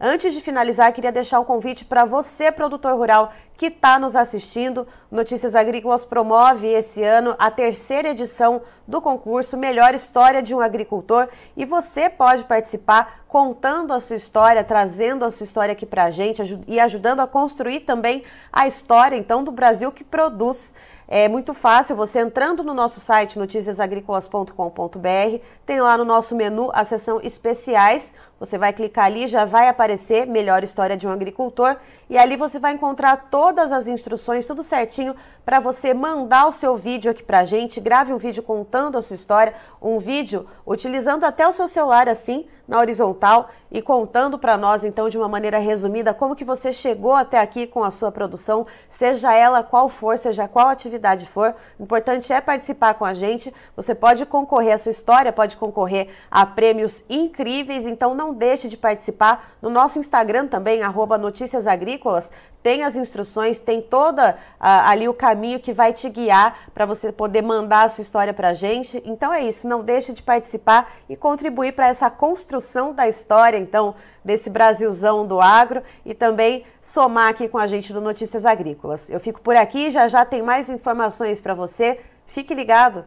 Antes 0.02 0.32
de 0.32 0.40
finalizar, 0.40 0.90
queria 0.94 1.12
deixar 1.12 1.40
um 1.40 1.44
convite 1.44 1.84
para 1.84 2.06
você, 2.06 2.50
produtor 2.50 2.96
rural, 2.96 3.34
que 3.60 3.66
está 3.66 3.98
nos 3.98 4.16
assistindo. 4.16 4.88
Notícias 5.10 5.54
Agrícolas 5.54 6.02
promove 6.02 6.66
esse 6.66 7.04
ano 7.04 7.36
a 7.38 7.50
terceira 7.50 8.08
edição 8.08 8.62
do 8.88 9.02
concurso 9.02 9.54
Melhor 9.54 9.94
História 9.94 10.42
de 10.42 10.54
um 10.54 10.60
Agricultor 10.60 11.28
e 11.54 11.66
você 11.66 12.08
pode 12.08 12.44
participar 12.44 13.20
contando 13.28 13.92
a 13.92 14.00
sua 14.00 14.16
história, 14.16 14.64
trazendo 14.64 15.26
a 15.26 15.30
sua 15.30 15.44
história 15.44 15.72
aqui 15.72 15.84
para 15.84 16.04
a 16.04 16.10
gente 16.10 16.40
e 16.66 16.80
ajudando 16.80 17.20
a 17.20 17.26
construir 17.26 17.80
também 17.80 18.24
a 18.50 18.66
história 18.66 19.14
então 19.14 19.44
do 19.44 19.52
Brasil 19.52 19.92
que 19.92 20.04
produz. 20.04 20.72
É 21.12 21.28
muito 21.28 21.52
fácil, 21.52 21.96
você 21.96 22.20
entrando 22.20 22.62
no 22.62 22.72
nosso 22.72 23.00
site 23.00 23.36
noticiasagricolas.com.br, 23.36 25.42
tem 25.66 25.80
lá 25.80 25.98
no 25.98 26.04
nosso 26.04 26.36
menu 26.36 26.70
a 26.72 26.84
seção 26.84 27.20
especiais, 27.20 28.14
você 28.38 28.56
vai 28.56 28.72
clicar 28.72 29.06
ali, 29.06 29.26
já 29.26 29.44
vai 29.44 29.68
aparecer 29.68 30.24
Melhor 30.24 30.62
História 30.62 30.96
de 30.96 31.08
um 31.08 31.10
Agricultor 31.10 31.74
e 32.08 32.16
ali 32.16 32.36
você 32.36 32.60
vai 32.60 32.74
encontrar 32.74 33.26
todas 33.50 33.72
as 33.72 33.88
instruções, 33.88 34.46
tudo 34.46 34.62
certinho, 34.62 35.14
para 35.44 35.61
você 35.61 35.92
mandar 35.92 36.46
o 36.46 36.53
seu 36.53 36.76
vídeo 36.76 37.11
aqui 37.11 37.22
para 37.22 37.40
a 37.40 37.44
gente. 37.44 37.81
Grave 37.81 38.12
um 38.12 38.18
vídeo 38.18 38.42
contando 38.42 38.98
a 38.98 39.03
sua 39.03 39.14
história, 39.14 39.55
um 39.81 39.98
vídeo 39.98 40.46
utilizando 40.66 41.24
até 41.24 41.46
o 41.46 41.53
seu 41.53 41.66
celular 41.66 42.09
assim, 42.09 42.46
na 42.68 42.79
horizontal 42.79 43.50
e 43.70 43.83
contando 43.83 44.38
para 44.38 44.57
nós 44.57 44.85
então 44.85 45.09
de 45.09 45.18
uma 45.18 45.29
maneira 45.29 45.59
resumida 45.59 46.14
como 46.14 46.37
que 46.37 46.44
você 46.44 46.72
chegou 46.72 47.14
até 47.14 47.38
aqui 47.38 47.66
com 47.66 47.83
a 47.83 47.90
sua 47.90 48.12
produção, 48.12 48.66
seja 48.88 49.33
ela 49.35 49.62
qual 49.62 49.88
for, 49.88 50.16
seja 50.18 50.46
qual 50.46 50.68
atividade 50.68 51.26
for. 51.26 51.55
O 51.79 51.83
importante 51.83 52.33
é 52.33 52.40
participar 52.40 52.94
com 52.94 53.05
a 53.05 53.12
gente. 53.12 53.53
Você 53.74 53.94
pode 53.94 54.24
concorrer 54.26 54.74
a 54.74 54.79
sua 54.79 54.90
história, 54.90 55.33
pode 55.33 55.57
concorrer 55.57 56.11
a 56.31 56.46
prêmios 56.46 57.03
incríveis, 57.09 57.87
então 57.87 58.14
não 58.14 58.33
deixe 58.33 58.68
de 58.68 58.76
participar 58.76 59.53
no 59.61 59.70
nosso 59.70 59.98
Instagram 59.98 60.46
também, 60.46 60.83
arroba 60.83 61.18
Notícias 61.18 61.66
Agrícolas, 61.66 62.31
tem 62.62 62.83
as 62.83 62.94
instruções, 62.94 63.59
tem 63.59 63.81
toda 63.81 64.38
ali 64.61 65.09
o 65.09 65.14
caminho 65.14 65.29
caminho 65.30 65.60
que 65.60 65.72
vai 65.72 65.92
te 65.92 66.08
guiar 66.08 66.70
para 66.74 66.84
você 66.84 67.12
poder 67.12 67.40
mandar 67.40 67.84
a 67.84 67.88
sua 67.88 68.02
história 68.02 68.34
para 68.34 68.48
a 68.48 68.54
gente. 68.54 69.00
Então 69.06 69.32
é 69.32 69.42
isso, 69.44 69.68
não 69.68 69.84
deixe 69.84 70.12
de 70.12 70.22
participar 70.24 70.92
e 71.08 71.14
contribuir 71.14 71.72
para 71.72 71.86
essa 71.86 72.10
construção 72.10 72.92
da 72.92 73.06
história, 73.06 73.56
então, 73.56 73.94
desse 74.24 74.50
Brasilzão 74.50 75.24
do 75.24 75.40
agro 75.40 75.82
e 76.04 76.14
também 76.14 76.64
somar 76.82 77.28
aqui 77.28 77.48
com 77.48 77.58
a 77.58 77.68
gente 77.68 77.92
do 77.92 78.00
Notícias 78.00 78.44
Agrícolas. 78.44 79.08
Eu 79.08 79.20
fico 79.20 79.40
por 79.40 79.54
aqui, 79.54 79.90
já 79.92 80.08
já 80.08 80.24
tem 80.24 80.42
mais 80.42 80.68
informações 80.68 81.40
para 81.40 81.54
você. 81.54 82.00
Fique 82.26 82.52
ligado! 82.52 83.04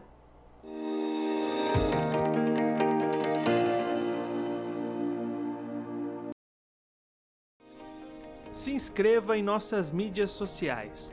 Se 8.50 8.72
inscreva 8.72 9.36
em 9.36 9.42
nossas 9.42 9.90
mídias 9.90 10.30
sociais. 10.30 11.12